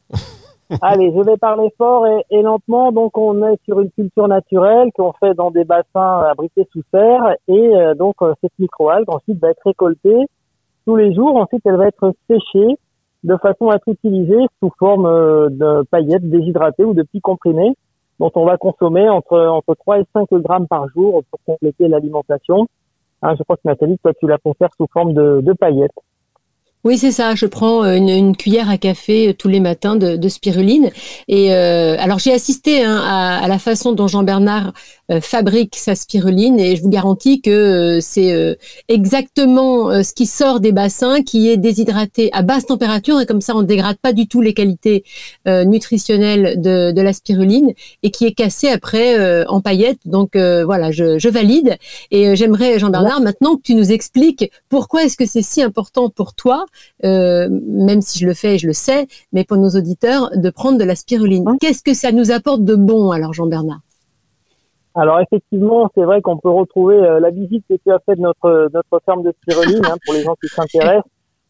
Allez, 0.82 1.14
je 1.16 1.22
vais 1.22 1.38
parler 1.38 1.70
fort 1.78 2.06
et, 2.08 2.26
et, 2.30 2.42
lentement. 2.42 2.92
Donc, 2.92 3.18
on 3.18 3.48
est 3.48 3.58
sur 3.64 3.80
une 3.80 3.90
culture 3.92 4.28
naturelle 4.28 4.90
qu'on 4.94 5.14
fait 5.14 5.34
dans 5.34 5.50
des 5.50 5.64
bassins 5.64 6.24
abrités 6.30 6.68
sous 6.74 6.84
serre. 6.92 7.36
Et 7.48 7.76
euh, 7.76 7.96
donc, 7.96 8.16
euh, 8.22 8.34
cette 8.42 8.58
microalgue 8.60 9.10
ensuite 9.10 9.40
va 9.40 9.52
être 9.52 9.64
récoltée 9.66 10.26
tous 10.86 10.96
les 10.98 11.14
jours. 11.14 11.38
Ensuite, 11.38 11.62
elle 11.66 11.78
va 11.78 11.88
être 11.88 12.14
séchée 12.30 12.78
de 13.24 13.38
façon 13.38 13.70
à 13.70 13.76
être 13.76 13.88
utilisée 13.88 14.46
sous 14.62 14.72
forme 14.78 15.06
euh, 15.06 15.48
de 15.50 15.84
paillettes 15.90 16.30
déshydratées 16.30 16.84
ou 16.84 16.94
de 16.94 17.04
petits 17.04 17.22
comprimés 17.22 17.74
dont 18.20 18.32
on 18.36 18.46
va 18.46 18.58
consommer 18.58 19.08
entre, 19.08 19.40
entre 19.40 19.76
3 19.76 20.00
et 20.00 20.06
5 20.14 20.28
grammes 20.34 20.68
par 20.68 20.90
jour 20.90 21.24
pour 21.30 21.40
compléter 21.46 21.88
l'alimentation. 21.88 22.68
Hein, 23.22 23.36
je 23.38 23.44
crois 23.44 23.58
que 23.58 23.62
Nathalie, 23.66 23.98
toi, 24.00 24.12
tu 24.20 24.28
la 24.28 24.38
conserves 24.38 24.72
sous 24.78 24.88
forme 24.92 25.14
de, 25.14 25.42
de 25.42 25.54
paillettes. 25.54 25.92
Oui, 26.84 26.98
c'est 26.98 27.12
ça. 27.12 27.36
Je 27.36 27.46
prends 27.46 27.84
euh, 27.84 27.96
une, 27.96 28.38
cuillère 28.38 28.70
à 28.70 28.78
café 28.78 29.30
euh, 29.30 29.34
tous 29.34 29.48
les 29.48 29.60
matins 29.60 29.96
de, 29.96 30.30
spiruline. 30.30 30.92
Et 31.28 31.54
euh, 31.54 31.98
alors 32.00 32.20
j'ai 32.20 32.32
assisté 32.32 32.84
hein, 32.84 32.98
à, 32.98 33.48
la 33.48 33.60
façon 33.60 33.92
dont 33.92 34.08
Jean 34.08 34.24
Bernard 34.24 34.74
fabrique 35.22 35.76
sa 35.76 35.96
spiruline 35.96 36.60
et 36.60 36.76
je 36.76 36.82
vous 36.82 36.90
garantis 36.90 37.42
que 37.42 38.00
c'est 38.02 38.58
exactement 38.88 40.04
ce 40.04 40.14
qui 40.14 40.26
sort 40.26 40.60
des 40.60 40.72
bassins 40.72 41.22
qui 41.22 41.50
est 41.50 41.58
déshydraté 41.58 42.30
à 42.34 42.42
basse 42.42 42.66
température 42.66 43.20
et 43.22 43.26
comme 43.26 43.42
ça 43.42 43.56
on 43.56 43.62
ne 43.62 43.68
dégrade 43.68 43.98
pas 43.98 44.14
du 44.14 44.28
tout 44.28 44.42
les 44.42 44.54
qualités 44.54 45.04
nutritionnelles 45.46 46.62
de, 46.62 46.92
de, 46.92 47.02
la 47.02 47.14
spiruline 47.14 47.74
et 48.04 48.12
qui 48.12 48.26
est 48.26 48.34
cassé 48.34 48.68
après 48.68 49.46
en 49.48 49.62
paillettes. 49.62 50.02
Donc 50.06 50.36
voilà, 50.36 50.92
je, 50.92 51.18
je, 51.18 51.30
valide 51.30 51.78
et 52.12 52.36
j'aimerais 52.36 52.80
Jean-Bernard 52.80 53.22
maintenant 53.22 53.56
que 53.56 53.62
tu 53.62 53.76
nous 53.76 53.92
expliques 53.92 54.52
pourquoi 54.70 55.04
est-ce 55.04 55.18
que 55.18 55.26
c'est 55.26 55.42
si 55.42 55.62
important 55.62 56.10
pour 56.10 56.34
toi, 56.34 56.66
même 57.04 58.02
si 58.02 58.20
je 58.20 58.26
le 58.26 58.34
fais 58.34 58.56
et 58.56 58.58
je 58.58 58.68
le 58.68 58.74
sais, 58.74 59.08
mais 59.32 59.44
pour 59.44 59.58
nos 59.58 59.70
auditeurs 59.70 60.30
de 60.36 60.50
prendre 60.50 60.78
de 60.78 60.84
la 60.84 60.96
spiruline. 60.96 61.46
Qu'est-ce 61.60 61.84
que 61.84 61.94
ça 61.94 62.12
nous 62.12 62.32
apporte 62.32 62.64
de 62.64 62.76
bon 62.76 63.12
alors 63.12 63.34
Jean-Bernard 63.34 63.82
alors 64.98 65.20
effectivement, 65.20 65.92
c'est 65.94 66.04
vrai 66.04 66.22
qu'on 66.22 66.38
peut 66.38 66.50
retrouver 66.50 66.96
euh, 66.96 67.20
la 67.20 67.30
visite 67.30 67.64
que 67.70 67.76
tu 67.76 67.92
as 67.92 68.00
faite 68.00 68.18
de 68.18 68.24
notre 68.24 68.72
notre 68.74 69.00
ferme 69.06 69.22
de 69.22 69.32
spiruline 69.44 69.86
hein, 69.86 69.96
pour 70.04 70.16
les 70.16 70.24
gens 70.24 70.34
qui 70.42 70.50
s'intéressent 70.50 71.06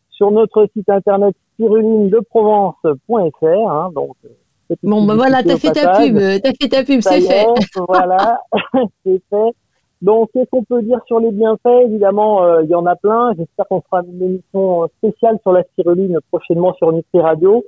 sur 0.10 0.32
notre 0.32 0.68
site 0.74 0.90
internet 0.90 1.34
spirulinedeprovence.fr. 1.54 3.46
Hein, 3.46 3.92
donc 3.96 4.18
euh, 4.26 4.76
bon 4.84 5.06
ben 5.06 5.16
voilà, 5.16 5.44
t'as 5.44 5.58
fait 5.58 5.72
ta 5.72 5.98
pub, 5.98 6.18
t'as 6.18 6.52
fait 6.62 6.68
ta 6.68 6.84
pub, 6.84 7.00
c'est 7.00 7.22
fait. 7.22 7.46
voilà, 7.88 8.42
c'est 9.06 9.22
fait. 9.30 9.56
Donc 10.02 10.30
qu'est-ce 10.34 10.50
qu'on 10.50 10.66
peut 10.66 10.82
dire 10.82 11.00
sur 11.08 11.22
les 11.22 11.32
bienfaits? 11.32 11.86
Évidemment, 11.86 12.44
euh, 12.44 12.64
il 12.64 12.70
y 12.70 12.76
en 12.76 12.86
a 12.86 12.98
plein. 12.98 13.32
J'espère 13.38 13.66
qu'on 13.70 13.82
fera 13.82 14.02
une 14.04 14.22
émission 14.22 14.90
spéciale 14.98 15.40
sur 15.42 15.54
la 15.54 15.64
spiruline 15.64 16.20
prochainement 16.30 16.74
sur 16.74 16.92
Nutri 16.92 17.22
Radio 17.22 17.64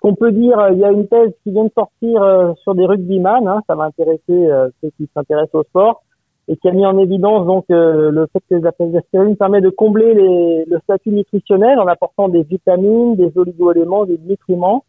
qu'on 0.00 0.14
peut 0.14 0.32
dire, 0.32 0.58
il 0.72 0.78
y 0.78 0.84
a 0.84 0.90
une 0.90 1.06
thèse 1.06 1.32
qui 1.44 1.52
vient 1.52 1.64
de 1.64 1.72
sortir 1.76 2.22
euh, 2.22 2.52
sur 2.62 2.74
des 2.74 2.86
rugbyman, 2.86 3.46
hein, 3.46 3.60
ça 3.66 3.74
va 3.74 3.84
intéresser 3.84 4.22
euh, 4.30 4.68
ceux 4.80 4.90
qui 4.96 5.08
s'intéressent 5.14 5.60
au 5.60 5.62
sport, 5.64 6.02
et 6.48 6.56
qui 6.56 6.68
a 6.68 6.72
mis 6.72 6.86
en 6.86 6.98
évidence 6.98 7.46
donc 7.46 7.66
euh, 7.70 8.10
le 8.10 8.26
fait 8.32 8.42
que 8.48 8.54
la 8.56 8.72
l'aspirine 8.92 9.36
permet 9.36 9.60
de 9.60 9.68
combler 9.68 10.14
les, 10.14 10.64
le 10.64 10.78
statut 10.80 11.10
nutritionnel 11.10 11.78
en 11.78 11.86
apportant 11.86 12.28
des 12.28 12.42
vitamines, 12.42 13.14
des 13.14 13.30
oligo-éléments, 13.36 14.06
des 14.06 14.18
nutriments, 14.18 14.84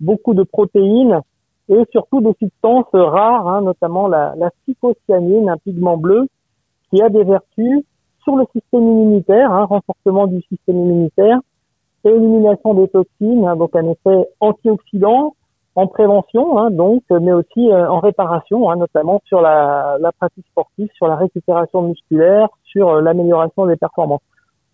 beaucoup 0.00 0.34
de 0.34 0.42
protéines 0.42 1.20
et 1.68 1.84
surtout 1.90 2.20
des 2.20 2.34
substances 2.38 2.92
rares, 2.92 3.48
hein, 3.48 3.62
notamment 3.62 4.08
la, 4.08 4.34
la 4.36 4.50
phycocyanine, 4.64 5.48
un 5.48 5.56
pigment 5.58 5.96
bleu, 5.96 6.26
qui 6.90 7.00
a 7.02 7.08
des 7.08 7.24
vertus 7.24 7.82
sur 8.22 8.36
le 8.36 8.44
système 8.52 8.82
immunitaire, 8.82 9.52
hein, 9.52 9.64
renforcement 9.64 10.26
du 10.26 10.42
système 10.42 10.76
immunitaire, 10.76 11.38
élimination 12.10 12.74
des 12.74 12.88
toxines, 12.88 13.46
hein, 13.46 13.56
donc 13.56 13.74
un 13.74 13.88
effet 13.88 14.28
antioxydant 14.40 15.34
en 15.74 15.86
prévention, 15.86 16.58
hein, 16.58 16.70
donc, 16.70 17.02
mais 17.10 17.32
aussi 17.32 17.70
euh, 17.70 17.88
en 17.88 18.00
réparation, 18.00 18.70
hein, 18.70 18.76
notamment 18.76 19.20
sur 19.26 19.40
la, 19.40 19.98
la, 20.00 20.12
pratique 20.12 20.46
sportive, 20.50 20.88
sur 20.94 21.06
la 21.06 21.16
récupération 21.16 21.82
musculaire, 21.82 22.48
sur 22.64 22.88
euh, 22.88 23.02
l'amélioration 23.02 23.66
des 23.66 23.76
performances. 23.76 24.22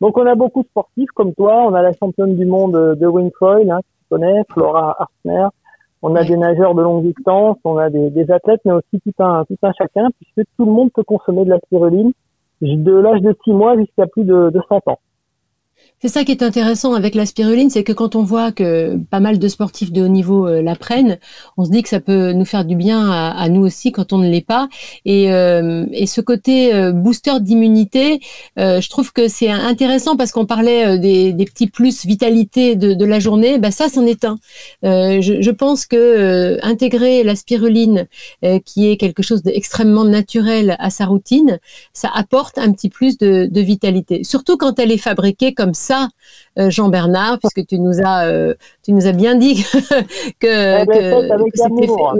Donc 0.01 0.17
on 0.17 0.27
a 0.27 0.35
beaucoup 0.35 0.63
de 0.63 0.69
sportifs 0.69 1.11
comme 1.15 1.35
toi, 1.35 1.65
on 1.67 1.75
a 1.75 1.83
la 1.83 1.93
championne 1.93 2.37
du 2.37 2.47
monde 2.47 2.97
de 2.97 3.07
wingfoil, 3.07 3.71
hein, 3.71 3.81
tu 3.83 4.05
connais, 4.11 4.43
Flora 4.51 4.97
Hartner, 4.99 5.49
on 6.03 6.15
a 6.17 6.25
des 6.25 6.37
nageurs 6.37 6.75
de 6.75 6.83
longue 6.83 7.05
distance, 7.05 7.57
on 7.65 7.79
a 7.79 7.91
des, 7.91 8.11
des, 8.11 8.31
athlètes, 8.31 8.61
mais 8.65 8.73
aussi 8.73 9.01
tout 9.01 9.23
un, 9.23 9.45
tout 9.45 9.59
un 9.63 9.73
chacun, 9.73 10.09
puisque 10.19 10.49
tout 10.57 10.65
le 10.65 10.73
monde 10.73 10.91
peut 10.93 11.05
consommer 11.05 11.45
de 11.45 11.51
la 11.51 11.59
spiruline 11.59 12.13
de 12.63 12.93
l'âge 12.93 13.21
de 13.21 13.37
6 13.45 13.53
mois 13.53 13.77
jusqu'à 13.77 14.07
plus 14.07 14.25
de, 14.25 14.51
de 14.51 14.61
100 14.69 14.89
ans. 14.89 14.99
C'est 16.03 16.09
ça 16.09 16.25
qui 16.25 16.33
est 16.33 16.43
intéressant 16.43 16.95
avec 16.95 17.15
la 17.15 17.27
spiruline, 17.27 17.71
c'est 17.71 17.85
que 17.85 17.93
quand 17.93 18.17
on 18.17 18.25
voit 18.25 18.51
que 18.51 18.99
pas 19.09 19.21
mal 19.21 19.39
de 19.39 19.47
sportifs 19.47 19.93
de 19.93 20.03
haut 20.03 20.09
niveau 20.09 20.49
euh, 20.49 20.61
la 20.61 20.75
prennent, 20.75 21.21
on 21.57 21.65
se 21.65 21.71
dit 21.71 21.81
que 21.81 21.89
ça 21.89 22.01
peut 22.01 22.33
nous 22.33 22.45
faire 22.45 22.65
du 22.65 22.75
bien 22.75 23.09
à, 23.09 23.49
nous 23.49 23.61
aussi 23.65 23.93
quand 23.93 24.13
on 24.13 24.19
ne 24.19 24.29
l'est 24.29 24.45
pas. 24.45 24.69
Et, 25.05 25.33
euh, 25.33 25.87
ce 26.05 26.21
côté 26.21 26.75
euh, 26.75 26.91
booster 26.91 27.39
d'immunité, 27.41 28.19
je 28.57 28.89
trouve 28.91 29.13
que 29.13 29.29
c'est 29.29 29.49
intéressant 29.49 30.17
parce 30.17 30.33
qu'on 30.33 30.45
parlait 30.45 30.99
des, 30.99 31.33
petits 31.47 31.69
plus 31.69 32.05
vitalité 32.05 32.75
de, 32.75 33.05
la 33.05 33.21
journée. 33.21 33.59
Bah 33.59 33.71
ça, 33.71 33.89
c'en 33.89 34.05
est 34.05 34.25
un. 34.25 34.39
Je, 34.83 35.51
pense 35.51 35.87
que 35.87 36.59
intégrer 36.63 37.23
la 37.23 37.37
spiruline, 37.37 38.09
qui 38.65 38.91
est 38.91 38.97
quelque 38.97 39.23
chose 39.23 39.43
d'extrêmement 39.43 40.05
naturel 40.05 40.77
à 40.81 40.91
sa 40.91 41.07
routine, 41.07 41.61
ça 41.93 42.11
apporte 42.13 42.59
un 42.59 42.73
petit 42.73 42.89
plus 42.89 43.19
de 43.19 43.61
vitalité. 43.61 44.25
Surtout 44.25 44.57
quand 44.57 44.81
elle 44.81 44.91
est 44.91 44.99
fabriquée 44.99 45.55
comme 45.55 45.75
ça 45.75 45.92
euh, 46.59 46.71
Jean 46.71 46.89
Bernard, 46.89 47.39
puisque 47.39 47.67
tu 47.67 47.79
nous 47.79 48.01
as, 48.05 48.27
euh, 48.27 48.55
tu 48.85 48.93
nous 48.93 49.07
as 49.07 49.13
bien 49.13 49.35
dit 49.35 49.65
que, 50.41 50.75
avec, 50.81 51.59
amour, 51.61 52.15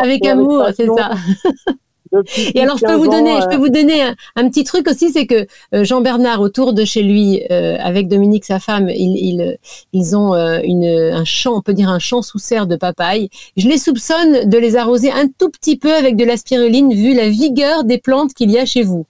avec 0.00 0.26
amour, 0.26 0.66
c'est 0.74 0.86
ça. 0.86 1.10
Et 2.54 2.62
alors, 2.62 2.78
je 2.78 2.86
peux 2.86 2.94
vous 2.94 3.08
donner, 3.08 3.40
je 3.42 3.48
peux 3.48 3.56
vous 3.56 3.68
donner 3.68 4.00
un, 4.36 4.48
petit 4.48 4.64
truc 4.64 4.88
aussi, 4.88 5.10
c'est 5.10 5.26
que 5.26 5.46
euh, 5.74 5.84
Jean 5.84 6.00
Bernard, 6.00 6.40
autour 6.40 6.72
de 6.72 6.84
chez 6.84 7.02
lui, 7.02 7.42
avec 7.50 8.08
Dominique, 8.08 8.46
sa 8.46 8.58
femme, 8.58 8.88
ils, 8.88 9.58
ils, 9.92 10.16
ont 10.16 10.32
une, 10.62 10.86
un 10.86 11.24
champ, 11.24 11.56
on 11.56 11.60
peut 11.60 11.74
dire 11.74 11.90
un 11.90 11.98
champ 11.98 12.22
sous 12.22 12.38
serre 12.38 12.68
de 12.68 12.76
papaye. 12.76 13.28
Je 13.56 13.68
les 13.68 13.76
soupçonne 13.76 14.48
de 14.48 14.56
les 14.56 14.76
arroser 14.76 15.10
un 15.10 15.26
tout 15.26 15.50
petit 15.50 15.76
peu 15.76 15.92
avec 15.92 16.16
de 16.16 16.24
la 16.24 16.38
spiruline, 16.38 16.94
vu 16.94 17.12
la 17.12 17.28
vigueur 17.28 17.84
des 17.84 17.98
plantes 17.98 18.32
qu'il 18.32 18.50
y 18.50 18.58
a 18.58 18.64
chez 18.64 18.84
vous. 18.84 19.04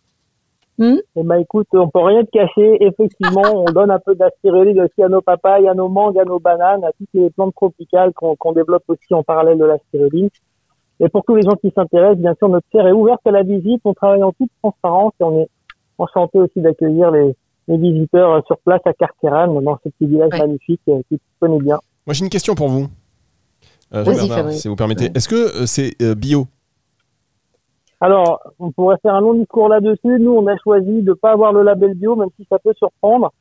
Hmm? 0.79 0.97
Eh 1.17 1.23
ben 1.23 1.37
écoute, 1.37 1.69
on 1.73 1.89
peut 1.89 2.03
rien 2.03 2.25
te 2.25 2.31
cacher. 2.31 2.77
Effectivement, 2.81 3.43
on 3.55 3.65
donne 3.65 3.91
un 3.91 3.99
peu 3.99 4.15
d'aspiruline 4.15 4.81
aussi 4.81 5.03
à 5.03 5.09
nos 5.09 5.23
papayes, 5.23 5.69
à 5.69 5.75
nos 5.75 5.89
mangues, 5.89 6.19
à 6.19 6.25
nos 6.25 6.39
bananes, 6.39 6.85
à 6.85 6.93
toutes 6.93 7.09
les 7.15 7.31
plantes 7.31 7.55
tropicales 7.55 8.13
qu'on 8.15 8.53
développe 8.53 8.85
aussi 8.89 9.15
en 9.15 9.23
parallèle 9.23 9.59
de 9.59 9.65
l'aspiruline. 9.65 10.29
Et 11.01 11.09
pour 11.09 11.25
tous 11.25 11.35
les 11.35 11.43
gens 11.43 11.57
qui 11.57 11.71
s'intéressent, 11.75 12.19
bien 12.19 12.35
sûr, 12.35 12.49
notre 12.49 12.67
serre 12.73 12.87
est 12.87 12.93
ouverte 12.93 13.21
à 13.27 13.31
la 13.31 13.43
visite. 13.43 13.81
On 13.85 13.95
travaille 13.95 14.23
en 14.23 14.33
toute 14.33 14.51
transparence 14.63 15.13
et 15.21 15.25
on 15.25 15.41
est 15.41 15.49
enchanté 15.99 16.39
aussi 16.39 16.61
d'accueillir 16.61 17.11
les, 17.11 17.35
les, 17.69 17.77
visiteurs 17.77 18.45
sur 18.47 18.59
place 18.59 18.81
à 18.85 18.93
Carqueran, 18.93 19.61
dans 19.61 19.79
ce 19.83 19.89
petit 19.91 20.07
village 20.07 20.39
magnifique 20.39 20.81
euh, 20.89 21.01
qui 21.09 21.19
connaît 21.41 21.59
bien. 21.59 21.79
Moi, 22.07 22.15
j'ai 22.15 22.25
une 22.25 22.31
question 22.31 22.55
pour 22.55 22.69
vous. 22.69 22.87
Euh, 23.95 24.53
si 24.53 24.69
vous 24.69 24.77
permettez. 24.77 25.11
Est-ce 25.15 25.29
que 25.29 25.63
euh, 25.63 25.67
c'est 25.67 25.95
euh, 26.03 26.15
bio? 26.15 26.49
Alors, 28.01 28.41
on 28.59 28.73
pourrait 28.73 28.99
faire 29.01 29.15
un 29.15 29.21
long 29.21 29.35
discours 29.35 29.69
là-dessus. 29.69 30.19
Nous, 30.21 30.31
on 30.31 30.47
a 30.47 30.57
choisi 30.59 31.03
de 31.03 31.11
ne 31.11 31.15
pas 31.15 31.33
avoir 31.33 31.53
le 31.53 31.63
label 31.63 31.95
bio, 31.95 32.15
même 32.15 32.29
si 32.39 32.47
ça 32.51 32.59
peut 32.59 32.75
surprendre, 32.77 33.33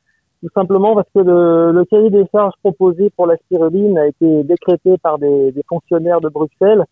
tout 0.42 0.48
simplement 0.54 0.94
parce 0.94 1.08
que 1.14 1.20
le, 1.20 1.84
cahier 1.84 2.10
des 2.10 2.24
charges 2.32 2.54
proposé 2.62 3.10
pour 3.10 3.26
la 3.26 3.36
spiruline 3.36 3.98
a 3.98 4.06
été 4.06 4.44
décrété 4.44 4.96
par 4.98 5.18
des, 5.18 5.52
fonctionnaires 5.68 6.20
de 6.20 6.28
Bruxelles. 6.28 6.84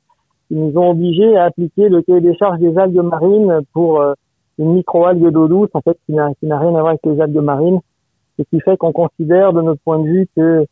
Qui 0.48 0.57
nous 0.57 0.77
ont 0.79 0.90
obligés 0.90 1.38
à 1.38 1.44
appliquer 1.44 1.88
le 1.88 2.03
cahier 2.03 2.20
des 2.20 2.37
charges 2.37 2.59
des 2.59 2.77
algues 2.77 3.00
marines 3.00 3.61
pour 3.72 3.98
euh, 4.03 4.12
une 4.59 4.74
microalgue 4.74 5.31
d'eau 5.31 5.48
douce, 5.48 5.70
en 5.72 5.81
fait, 5.81 5.96
qui 6.05 6.12
n'a 6.12 6.29
rien 6.42 6.74
à 6.74 6.81
voir 6.81 6.88
avec 6.88 7.00
les 7.05 7.18
algues 7.18 7.40
marines, 7.40 7.81
ce 8.38 8.42
qui 8.50 8.61
fait 8.61 8.77
qu'on 8.77 8.92
considère, 8.92 9.55
de 9.55 9.62
notre 9.62 9.81
point 9.81 9.98
de 10.00 10.05
vue, 10.05 10.29
que, 10.37 10.66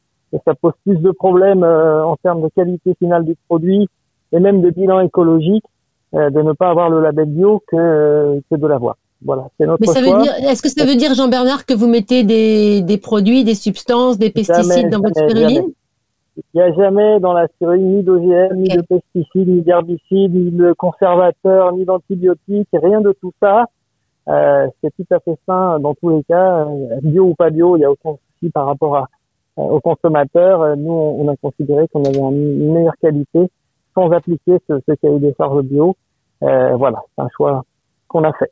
ça 0.45 0.55
pose 0.55 0.75
plus 0.85 0.99
de 0.99 1.11
problèmes 1.11 1.65
euh, 1.65 2.05
en 2.05 2.17
termes 2.17 2.43
de 2.43 2.49
qualité 2.55 2.95
finale 2.99 3.25
du 3.25 3.35
produit 3.49 3.89
et 4.33 4.41
même 4.41 4.61
de 4.61 4.69
bilan 4.69 5.01
écologique 5.01 5.65
de 6.13 6.43
ne 6.43 6.53
pas 6.53 6.69
avoir 6.69 6.91
le 6.91 7.01
label 7.01 7.27
bio 7.27 7.63
que, 7.67 7.77
euh, 7.77 8.41
que 8.51 8.57
de 8.57 8.67
l'avoir. 8.67 8.97
Voilà, 9.25 9.49
c'est 9.57 9.67
notre 9.67 9.81
Mais 9.81 9.87
ça 9.87 10.01
veut 10.01 10.23
dire, 10.23 10.33
est-ce 10.49 10.63
que 10.63 10.69
ça 10.69 10.85
veut 10.85 10.97
dire, 10.97 11.15
Jean-Bernard, 11.15 11.65
que 11.65 11.75
vous 11.75 11.87
mettez 11.87 12.25
des, 12.25 12.83
des 12.83 12.99
produits, 12.99 13.45
des 13.45 13.55
substances, 13.55 14.19
des 14.19 14.31
pesticides 14.31 14.91
dans 14.91 14.99
votre 14.99 15.17
spiruline 15.17 15.73
Il 16.37 16.43
n'y 16.55 16.61
a 16.61 16.73
jamais 16.73 17.21
dans 17.21 17.33
la 17.33 17.47
spiruline 17.49 17.97
ni 17.97 18.03
d'OGM, 18.03 18.57
ni 18.57 18.69
de 18.69 18.83
pesticides, 18.83 19.49
ni 19.49 19.63
d'herbicides, 19.63 20.35
ni 20.35 20.51
de 20.51 20.73
conservateurs, 20.73 21.73
ni 21.73 21.85
d'antibiotiques, 21.85 22.69
rien 22.73 23.01
de 23.01 23.15
tout 23.21 23.33
ça. 23.41 23.67
Euh, 24.29 24.67
c'est 24.83 24.91
tout 24.97 25.15
à 25.15 25.21
fait 25.21 25.39
sain 25.47 25.79
dans 25.79 25.95
tous 25.95 26.11
les 26.11 26.23
cas, 26.25 26.67
euh, 26.67 27.01
bio 27.03 27.25
ou 27.25 27.35
pas 27.35 27.51
bio, 27.51 27.77
il 27.77 27.81
n'y 27.81 27.85
a 27.85 27.91
aucun 27.91 28.11
souci 28.11 28.51
par 28.51 28.67
rapport 28.67 28.97
à, 28.97 29.09
aux 29.57 29.81
consommateurs. 29.81 30.77
Nous, 30.77 30.93
on 30.93 31.29
a 31.29 31.37
considéré 31.37 31.87
qu'on 31.89 32.05
avait 32.05 32.19
une 32.19 32.73
meilleure 32.73 32.97
qualité 33.01 33.51
sans 33.95 34.11
appliquer 34.13 34.59
ce, 34.69 34.81
ce 34.87 34.93
cahier 34.95 35.19
des 35.19 35.35
charges 35.35 35.63
bio. 35.63 35.97
Euh, 36.43 36.77
voilà, 36.77 37.03
c'est 37.15 37.23
un 37.23 37.29
choix 37.37 37.65
qu'on 38.09 38.25
a 38.25 38.33
fait. 38.33 38.51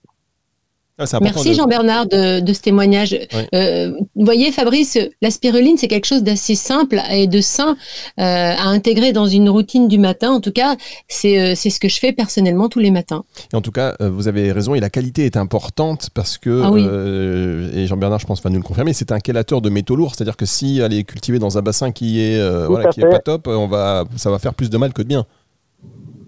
Ah, 1.00 1.18
Merci 1.22 1.54
Jean-Bernard 1.54 2.06
de, 2.06 2.40
de, 2.40 2.52
ce 2.52 2.60
témoignage. 2.60 3.16
Euh, 3.54 3.92
vous 4.14 4.24
voyez 4.24 4.52
Fabrice, 4.52 4.98
la 5.22 5.30
spiruline 5.30 5.78
c'est 5.78 5.88
quelque 5.88 6.04
chose 6.04 6.22
d'assez 6.22 6.54
simple 6.54 7.00
et 7.10 7.26
de 7.26 7.40
sain 7.40 7.76
euh, 8.18 8.22
à 8.22 8.68
intégrer 8.68 9.12
dans 9.12 9.26
une 9.26 9.48
routine 9.48 9.88
du 9.88 9.98
matin. 9.98 10.30
En 10.30 10.40
tout 10.40 10.52
cas, 10.52 10.76
c'est 11.08 11.40
euh, 11.40 11.54
c'est 11.56 11.70
ce 11.70 11.80
que 11.80 11.88
je 11.88 11.98
fais 11.98 12.12
personnellement 12.12 12.68
tous 12.68 12.80
les 12.80 12.90
matins. 12.90 13.24
Et 13.52 13.56
en 13.56 13.62
tout 13.62 13.70
cas, 13.70 13.94
euh, 14.00 14.10
vous 14.10 14.28
avez 14.28 14.52
raison 14.52 14.74
et 14.74 14.80
la 14.80 14.90
qualité 14.90 15.24
est 15.24 15.36
importante 15.36 16.10
parce 16.12 16.36
que, 16.36 16.62
ah 16.64 16.70
euh, 16.74 17.70
et 17.74 17.86
Jean-Bernard 17.86 18.18
je 18.18 18.26
pense 18.26 18.42
va 18.42 18.50
nous 18.50 18.58
le 18.58 18.62
confirmer, 18.62 18.92
c'est 18.92 19.10
un 19.12 19.18
chélateur 19.24 19.62
de 19.62 19.70
métaux 19.70 19.96
lourds. 19.96 20.14
C'est-à-dire 20.14 20.36
que 20.36 20.46
si 20.46 20.80
elle 20.80 20.92
est 20.92 21.04
cultivée 21.04 21.38
dans 21.38 21.56
un 21.56 21.62
bassin 21.62 21.92
qui 21.92 22.20
est, 22.20 22.66
voilà, 22.66 22.90
qui 22.90 23.00
est 23.00 23.08
pas 23.08 23.20
top, 23.20 23.46
on 23.46 23.66
va, 23.66 24.04
ça 24.16 24.30
va 24.30 24.38
faire 24.38 24.54
plus 24.54 24.68
de 24.68 24.76
mal 24.76 24.92
que 24.92 25.02
de 25.02 25.08
bien. 25.08 25.26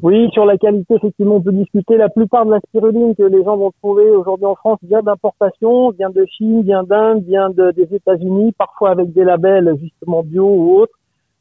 Oui, 0.03 0.29
sur 0.33 0.45
la 0.45 0.59
qualité, 0.59 0.95
effectivement, 0.95 1.37
on 1.37 1.41
peut 1.41 1.53
discuter. 1.53 1.97
La 1.97 2.09
plupart 2.09 2.45
de 2.45 2.51
la 2.51 2.59
spiruline 2.59 3.15
que 3.15 3.23
les 3.23 3.45
gens 3.45 3.57
vont 3.57 3.71
trouver 3.81 4.11
aujourd'hui 4.11 4.47
en 4.47 4.57
France 4.57 4.81
vient 4.83 5.01
d'importation, 5.01 5.91
vient 5.91 6.11
de 6.11 6.27
Chine, 6.27 6.62
vient 6.62 6.83
d'Inde, 6.83 7.23
vient 7.23 7.51
de, 7.51 7.71
des 7.71 7.95
États-Unis, 7.95 8.53
parfois 8.59 8.91
avec 8.91 9.12
des 9.12 9.23
labels 9.23 9.73
justement 9.81 10.25
bio 10.25 10.45
ou 10.45 10.81
autres, 10.81 10.99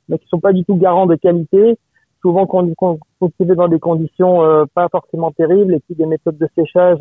mais 0.07 0.19
qui 0.19 0.27
sont 0.27 0.39
pas 0.39 0.53
du 0.53 0.63
tout 0.63 0.75
garants 0.75 1.07
de 1.07 1.15
qualité. 1.15 1.75
souvent 2.21 2.45
cultivés 2.45 3.55
dans 3.55 3.67
des 3.67 3.79
conditions 3.79 4.67
pas 4.75 4.87
forcément 4.89 5.31
terribles 5.31 5.73
et 5.73 5.79
puis 5.79 5.95
des 5.95 6.05
méthodes 6.05 6.37
de 6.37 6.47
séchage 6.55 6.99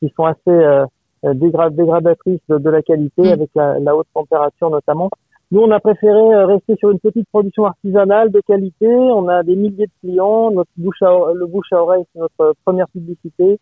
qui 0.00 0.10
sont 0.16 0.24
assez 0.24 0.86
dégradatrices 1.22 2.40
de, 2.48 2.70
la 2.70 2.80
qualité 2.80 3.30
avec 3.30 3.50
la, 3.54 3.78
la, 3.78 3.94
haute 3.94 4.06
température 4.14 4.70
notamment. 4.70 5.10
Nous, 5.50 5.60
on 5.60 5.70
a 5.70 5.80
préféré 5.80 6.44
rester 6.44 6.76
sur 6.76 6.90
une 6.90 6.98
petite 6.98 7.28
production 7.28 7.64
artisanale 7.64 8.30
de 8.30 8.40
qualité. 8.40 8.86
On 8.86 9.28
a 9.28 9.42
des 9.42 9.56
milliers 9.56 9.86
de 9.86 9.92
clients. 10.00 10.50
Notre 10.50 10.70
bouche 10.76 11.02
à, 11.02 11.10
le 11.34 11.46
bouche 11.46 11.72
à 11.72 11.82
oreille, 11.82 12.04
c'est 12.12 12.20
notre 12.20 12.54
première 12.64 12.88
publicité 12.88 13.58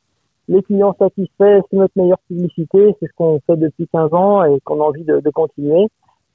les 0.48 0.62
clients 0.62 0.94
satisfaits, 0.98 1.62
c'est 1.70 1.76
notre 1.76 1.92
meilleure 1.96 2.20
publicité. 2.28 2.94
C'est 3.00 3.06
ce 3.06 3.12
qu'on 3.16 3.40
fait 3.46 3.56
depuis 3.56 3.88
15 3.92 4.12
ans 4.12 4.44
et 4.44 4.60
qu'on 4.64 4.80
a 4.80 4.84
envie 4.84 5.04
de, 5.04 5.20
de, 5.20 5.30
continuer. 5.30 5.86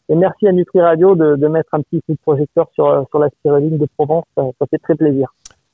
Et 0.10 0.16
merci 0.16 0.48
à 0.48 0.52
Nutri 0.52 0.82
Radio 0.82 1.16
de, 1.16 1.36
de, 1.36 1.48
mettre 1.48 1.70
un 1.74 1.82
petit 1.82 2.02
coup 2.02 2.14
de 2.14 2.20
projecteur 2.22 2.68
sur, 2.74 3.06
sur 3.10 3.20
la 3.20 3.30
spiruline 3.30 3.78
de 3.78 3.88
Provence. 3.98 4.26
Ça, 4.36 4.44
fait 4.70 4.80
très 4.80 4.96
plaisir. 4.96 5.34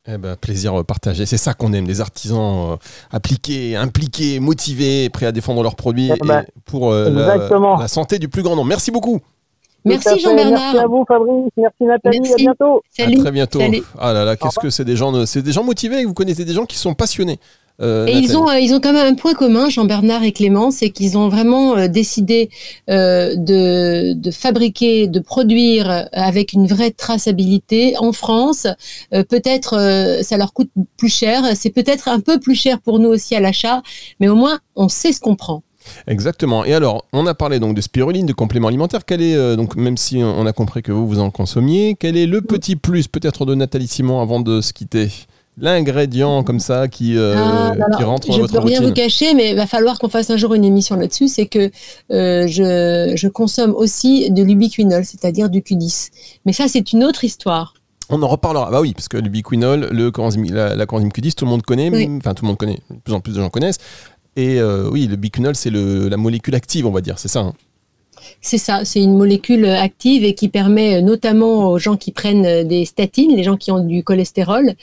Eh 0.09 0.17
ben, 0.17 0.35
plaisir 0.35 0.85
partagé. 0.85 1.25
C'est 1.25 1.37
ça 1.37 1.53
qu'on 1.53 1.73
aime, 1.73 1.85
des 1.85 1.99
artisans 1.99 2.73
euh, 2.73 2.75
appliqués, 3.11 3.75
impliqués, 3.75 4.39
motivés, 4.39 5.09
prêts 5.09 5.25
à 5.25 5.31
défendre 5.31 5.63
leurs 5.63 5.75
produits 5.75 6.11
eh 6.13 6.25
ben, 6.25 6.45
pour 6.65 6.93
euh, 6.93 7.09
la, 7.09 7.87
santé 7.87 8.19
du 8.19 8.29
plus 8.29 8.43
grand 8.43 8.55
nombre. 8.55 8.69
Merci 8.69 8.91
beaucoup. 8.91 9.19
Merci 9.88 10.19
Jean-Bernard. 10.19 10.73
Merci 10.73 10.78
à 10.78 10.88
vous 10.88 11.06
Fabrice, 11.08 11.52
merci 11.58 11.84
Nathalie, 11.84 12.34
à 12.34 12.36
bientôt. 12.36 12.82
Salut. 12.89 13.19
À 13.19 13.21
très 13.21 13.32
bientôt. 13.32 13.60
Ah 14.00 14.13
là 14.13 14.26
là, 14.26 14.36
qu'est-ce 14.36 14.60
que 14.60 14.69
c'est 14.69 14.86
des 14.86 14.95
gens, 14.95 15.26
c'est 15.26 15.41
des 15.41 15.52
gens 15.52 15.63
motivés. 15.63 16.06
Vous 16.06 16.13
connaissez 16.13 16.45
des 16.45 16.54
gens 16.54 16.65
qui 16.65 16.78
sont 16.78 16.93
passionnés. 16.93 17.39
Euh, 17.80 18.08
et 18.08 18.13
ils 18.13 18.36
ont, 18.36 18.50
euh, 18.50 18.60
ils 18.60 18.73
ont 18.73 18.80
quand 18.80 18.93
même 18.93 19.13
un 19.13 19.15
point 19.15 19.34
commun, 19.34 19.69
Jean-Bernard 19.69 20.23
et 20.23 20.32
Clément, 20.32 20.71
c'est 20.71 20.89
qu'ils 20.89 21.17
ont 21.17 21.30
vraiment 21.30 21.78
euh, 21.78 21.88
décidé 21.88 22.50
de, 22.88 24.13
de, 24.13 24.32
fabriquer, 24.32 25.08
de 25.08 25.19
produire 25.19 26.08
avec 26.12 26.54
une 26.54 26.65
vraie 26.65 26.91
traçabilité 26.91 27.95
en 28.00 28.12
France. 28.12 28.67
peut-être 29.12 30.21
ça 30.23 30.38
leur 30.38 30.54
coûte 30.54 30.69
plus 30.97 31.13
cher, 31.13 31.43
c'est 31.56 31.69
peut-être 31.69 32.08
un 32.08 32.19
peu 32.19 32.39
plus 32.39 32.56
cher 32.56 32.80
pour 32.80 33.00
nous 33.00 33.10
aussi 33.10 33.36
à 33.36 33.39
l'achat, 33.39 33.82
mais 34.19 34.28
au 34.28 34.36
moins 34.36 34.60
on 34.76 34.89
sait 34.89 35.12
ce 35.12 35.19
qu'on 35.19 35.36
prend. 35.36 35.63
Exactement. 36.08 36.65
Et 36.65 36.73
alors, 36.73 37.06
on 37.13 37.26
a 37.28 37.34
parlé 37.34 37.60
donc 37.60 37.76
de 37.76 37.82
spiruline, 37.82 38.26
de 38.26 38.34
compléments 38.34 38.67
alimentaires. 38.67 39.06
Quel 39.06 39.21
est 39.21 39.56
donc 39.56 39.76
même 39.76 39.97
si 39.97 40.21
on 40.23 40.45
a 40.45 40.54
compris 40.54 40.82
que 40.82 40.91
vous 40.91 41.08
vous 41.08 41.19
en 41.19 41.32
consommiez, 41.32 41.95
quel 42.00 42.17
est 42.17 42.26
le 42.26 42.41
petit 42.41 42.76
plus 42.76 43.08
peut-être 43.08 43.45
de 43.45 43.56
Nathalie 43.56 43.88
Simon 43.88 44.21
avant 44.21 44.39
de 44.39 44.62
se 44.62 44.73
quitter? 44.73 45.10
L'ingrédient 45.60 46.43
comme 46.43 46.60
ça 46.60 46.88
qui, 46.88 47.17
euh, 47.17 47.34
ah, 47.36 47.73
qui 47.97 48.04
rentre 48.04 48.28
dans 48.28 48.38
votre 48.38 48.54
Je 48.54 48.60
peux 48.60 48.63
rien 48.63 48.80
vous 48.80 48.93
cacher, 48.93 49.34
mais 49.34 49.52
il 49.52 49.56
va 49.56 49.65
falloir 49.65 49.97
qu'on 49.97 50.08
fasse 50.08 50.30
un 50.30 50.38
jour 50.38 50.54
une 50.54 50.63
émission 50.63 50.95
là-dessus. 50.95 51.28
C'est 51.28 51.47
que 51.47 51.71
euh, 52.12 52.47
je, 52.47 53.13
je, 53.15 53.28
consomme 53.28 53.73
aussi 53.73 54.30
de 54.30 54.43
l'ubiquinol, 54.43 55.04
c'est-à-dire 55.04 55.50
du 55.50 55.62
Q10. 55.62 56.10
Mais 56.45 56.54
ça, 56.54 56.67
c'est 56.67 56.93
une 56.93 57.04
autre 57.04 57.23
histoire. 57.23 57.73
On 58.10 58.21
en 58.21 58.28
reparlera. 58.28 58.69
Bah 58.69 58.82
oui, 58.82 58.93
parce 58.93 59.08
que 59.08 59.17
l'ubiquinol, 59.17 59.89
le 59.91 60.12
la, 60.54 60.76
la 60.76 60.86
coenzyme 60.86 61.10
Q10, 61.10 61.34
tout 61.34 61.45
le 61.45 61.50
monde 61.50 61.63
connaît. 61.63 61.89
Enfin, 62.17 62.36
tout 62.36 62.45
le 62.45 62.50
monde 62.50 62.58
connaît. 62.58 62.80
De 62.91 63.00
plus 63.04 63.13
en 63.13 63.19
plus 63.19 63.34
de 63.34 63.41
gens 63.41 63.50
connaissent. 63.50 63.80
Et 64.38 64.62
euh, 64.62 64.88
oui, 64.89 65.08
le 65.08 65.15
biquinol, 65.15 65.56
c'est 65.56 65.71
la 65.71 66.15
molécule 66.15 66.56
active, 66.56 66.86
on 66.86 66.91
va 66.91 67.02
dire. 67.02 67.17
C'est 67.17 67.28
ça. 67.28 67.39
Hein. 67.39 67.54
C'est 68.41 68.58
ça, 68.58 68.86
c'est 68.86 69.02
une 69.02 69.17
molécule 69.17 69.65
active 69.65 70.23
et 70.23 70.36
qui 70.36 70.47
permet 70.47 71.02
notamment 71.02 71.69
aux 71.69 71.80
gens 71.80 71.97
qui 71.97 72.12
prennent 72.12 72.67
des 72.67 72.86
statines, 72.86 73.36
les 73.36 73.43
gens 73.43 73.58
qui 73.58 73.71
ont 73.71 73.80
du 73.80 74.04
cholestérol, 74.04 74.73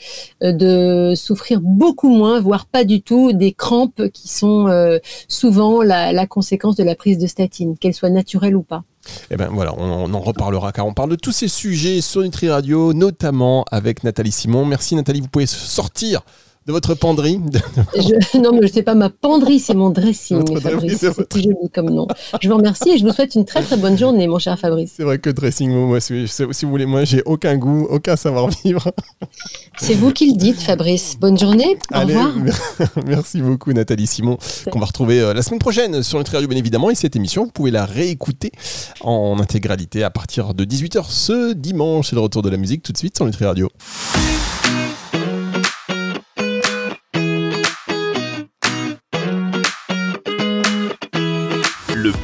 euh, 0.43 0.51
de 0.51 1.15
souffrir 1.15 1.61
beaucoup 1.61 2.09
moins, 2.09 2.39
voire 2.41 2.65
pas 2.65 2.83
du 2.83 3.01
tout, 3.01 3.33
des 3.33 3.53
crampes 3.53 4.09
qui 4.13 4.27
sont 4.27 4.67
euh, 4.67 4.99
souvent 5.27 5.81
la, 5.81 6.27
conséquence 6.27 6.75
de 6.75 6.83
la 6.83 6.95
prise 6.95 7.17
de 7.17 7.27
statine, 7.27 7.77
qu'elle 7.77 7.93
soit 7.93 8.09
naturelle 8.09 8.55
ou 8.55 8.63
pas. 8.63 8.83
Eh 9.31 9.37
bien 9.37 9.49
voilà, 9.51 9.73
on, 9.77 10.11
en 10.13 10.19
reparlera 10.19 10.71
car 10.71 10.87
on 10.87 10.93
parle 10.93 11.11
de 11.11 11.15
tous 11.15 11.31
ces 11.31 11.47
sujets 11.47 12.01
sur 12.01 12.23
Nutri 12.23 12.49
Radio, 12.49 12.93
notamment 12.93 13.63
avec 13.71 14.03
Nathalie 14.03 14.31
Simon. 14.31 14.65
Merci 14.65 14.95
Nathalie, 14.95 15.21
vous 15.21 15.27
pouvez 15.27 15.45
sortir 15.45 16.23
de 16.65 16.71
votre 16.71 16.95
penderie 16.95 17.39
Non, 18.35 18.51
mais 18.53 18.67
je 18.67 18.73
sais 18.73 18.83
pas 18.83 18.95
ma 18.95 19.09
penderie, 19.09 19.59
c'est 19.59 19.75
mon 19.75 19.91
dressing. 19.91 20.43
C'est 20.97 21.43
joli 21.43 21.55
comme 21.73 21.89
nom. 21.91 22.07
Je 22.41 22.49
vous 22.49 22.57
remercie 22.57 22.91
et 22.91 22.97
je 22.97 23.05
vous 23.05 23.11
souhaite 23.11 23.35
une 23.35 23.45
très 23.45 23.61
très 23.61 23.77
bonne 23.77 23.97
journée, 23.97 24.27
mon 24.27 24.39
cher 24.39 24.57
Fabrice. 24.57 24.93
C'est 24.97 25.03
vrai 25.03 25.19
que 25.19 25.29
dressing, 25.29 25.69
moi, 25.71 25.99
si, 25.99 26.25
vous 26.25 26.69
voulez, 26.69 26.87
moi, 26.87 27.03
j'ai 27.03 27.21
aucun 27.25 27.57
goût, 27.57 27.87
aucun 27.89 28.15
savoir-vivre. 28.15 28.91
C'est 29.77 29.93
vous 29.93 30.11
qui 30.11 30.31
le 30.31 30.37
dites, 30.37 30.59
Fabrice. 30.59 31.17
Bonne 31.19 31.37
journée. 31.37 31.77
Au 31.93 31.99
revoir. 31.99 32.33
Merci 33.05 33.41
beaucoup, 33.41 33.71
Nathalie 33.71 34.07
Simon, 34.07 34.37
qu'on 34.71 34.79
va 34.79 34.85
retrouver 34.87 35.19
euh, 35.19 35.33
la 35.33 35.43
semaine 35.43 35.59
prochaine 35.59 36.01
sur 36.01 36.17
le 36.17 36.25
Radio, 36.25 36.47
bien 36.47 36.57
évidemment. 36.57 36.89
Et 36.89 36.95
cette 36.95 37.15
émission, 37.15 37.45
vous 37.45 37.51
pouvez 37.51 37.71
la 37.71 37.85
réécouter 37.85 38.51
en 39.01 39.37
intégralité 39.39 40.03
à 40.03 40.09
partir 40.09 40.55
de 40.55 40.65
18h 40.65 41.05
ce 41.09 41.53
dimanche. 41.53 42.09
C'est 42.09 42.15
le 42.15 42.21
retour 42.21 42.41
de 42.41 42.49
la 42.49 42.57
musique 42.57 42.81
tout 42.81 42.91
de 42.91 42.97
suite 42.97 43.15
sur 43.15 43.25
Nutri 43.25 43.45
Radio. 43.45 43.69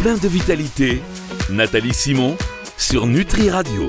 Plein 0.02 0.18
de 0.18 0.28
vitalité, 0.28 1.00
Nathalie 1.52 1.94
Simon 1.94 2.36
sur 2.76 3.06
Nutri 3.06 3.52
Radio. 3.52 3.80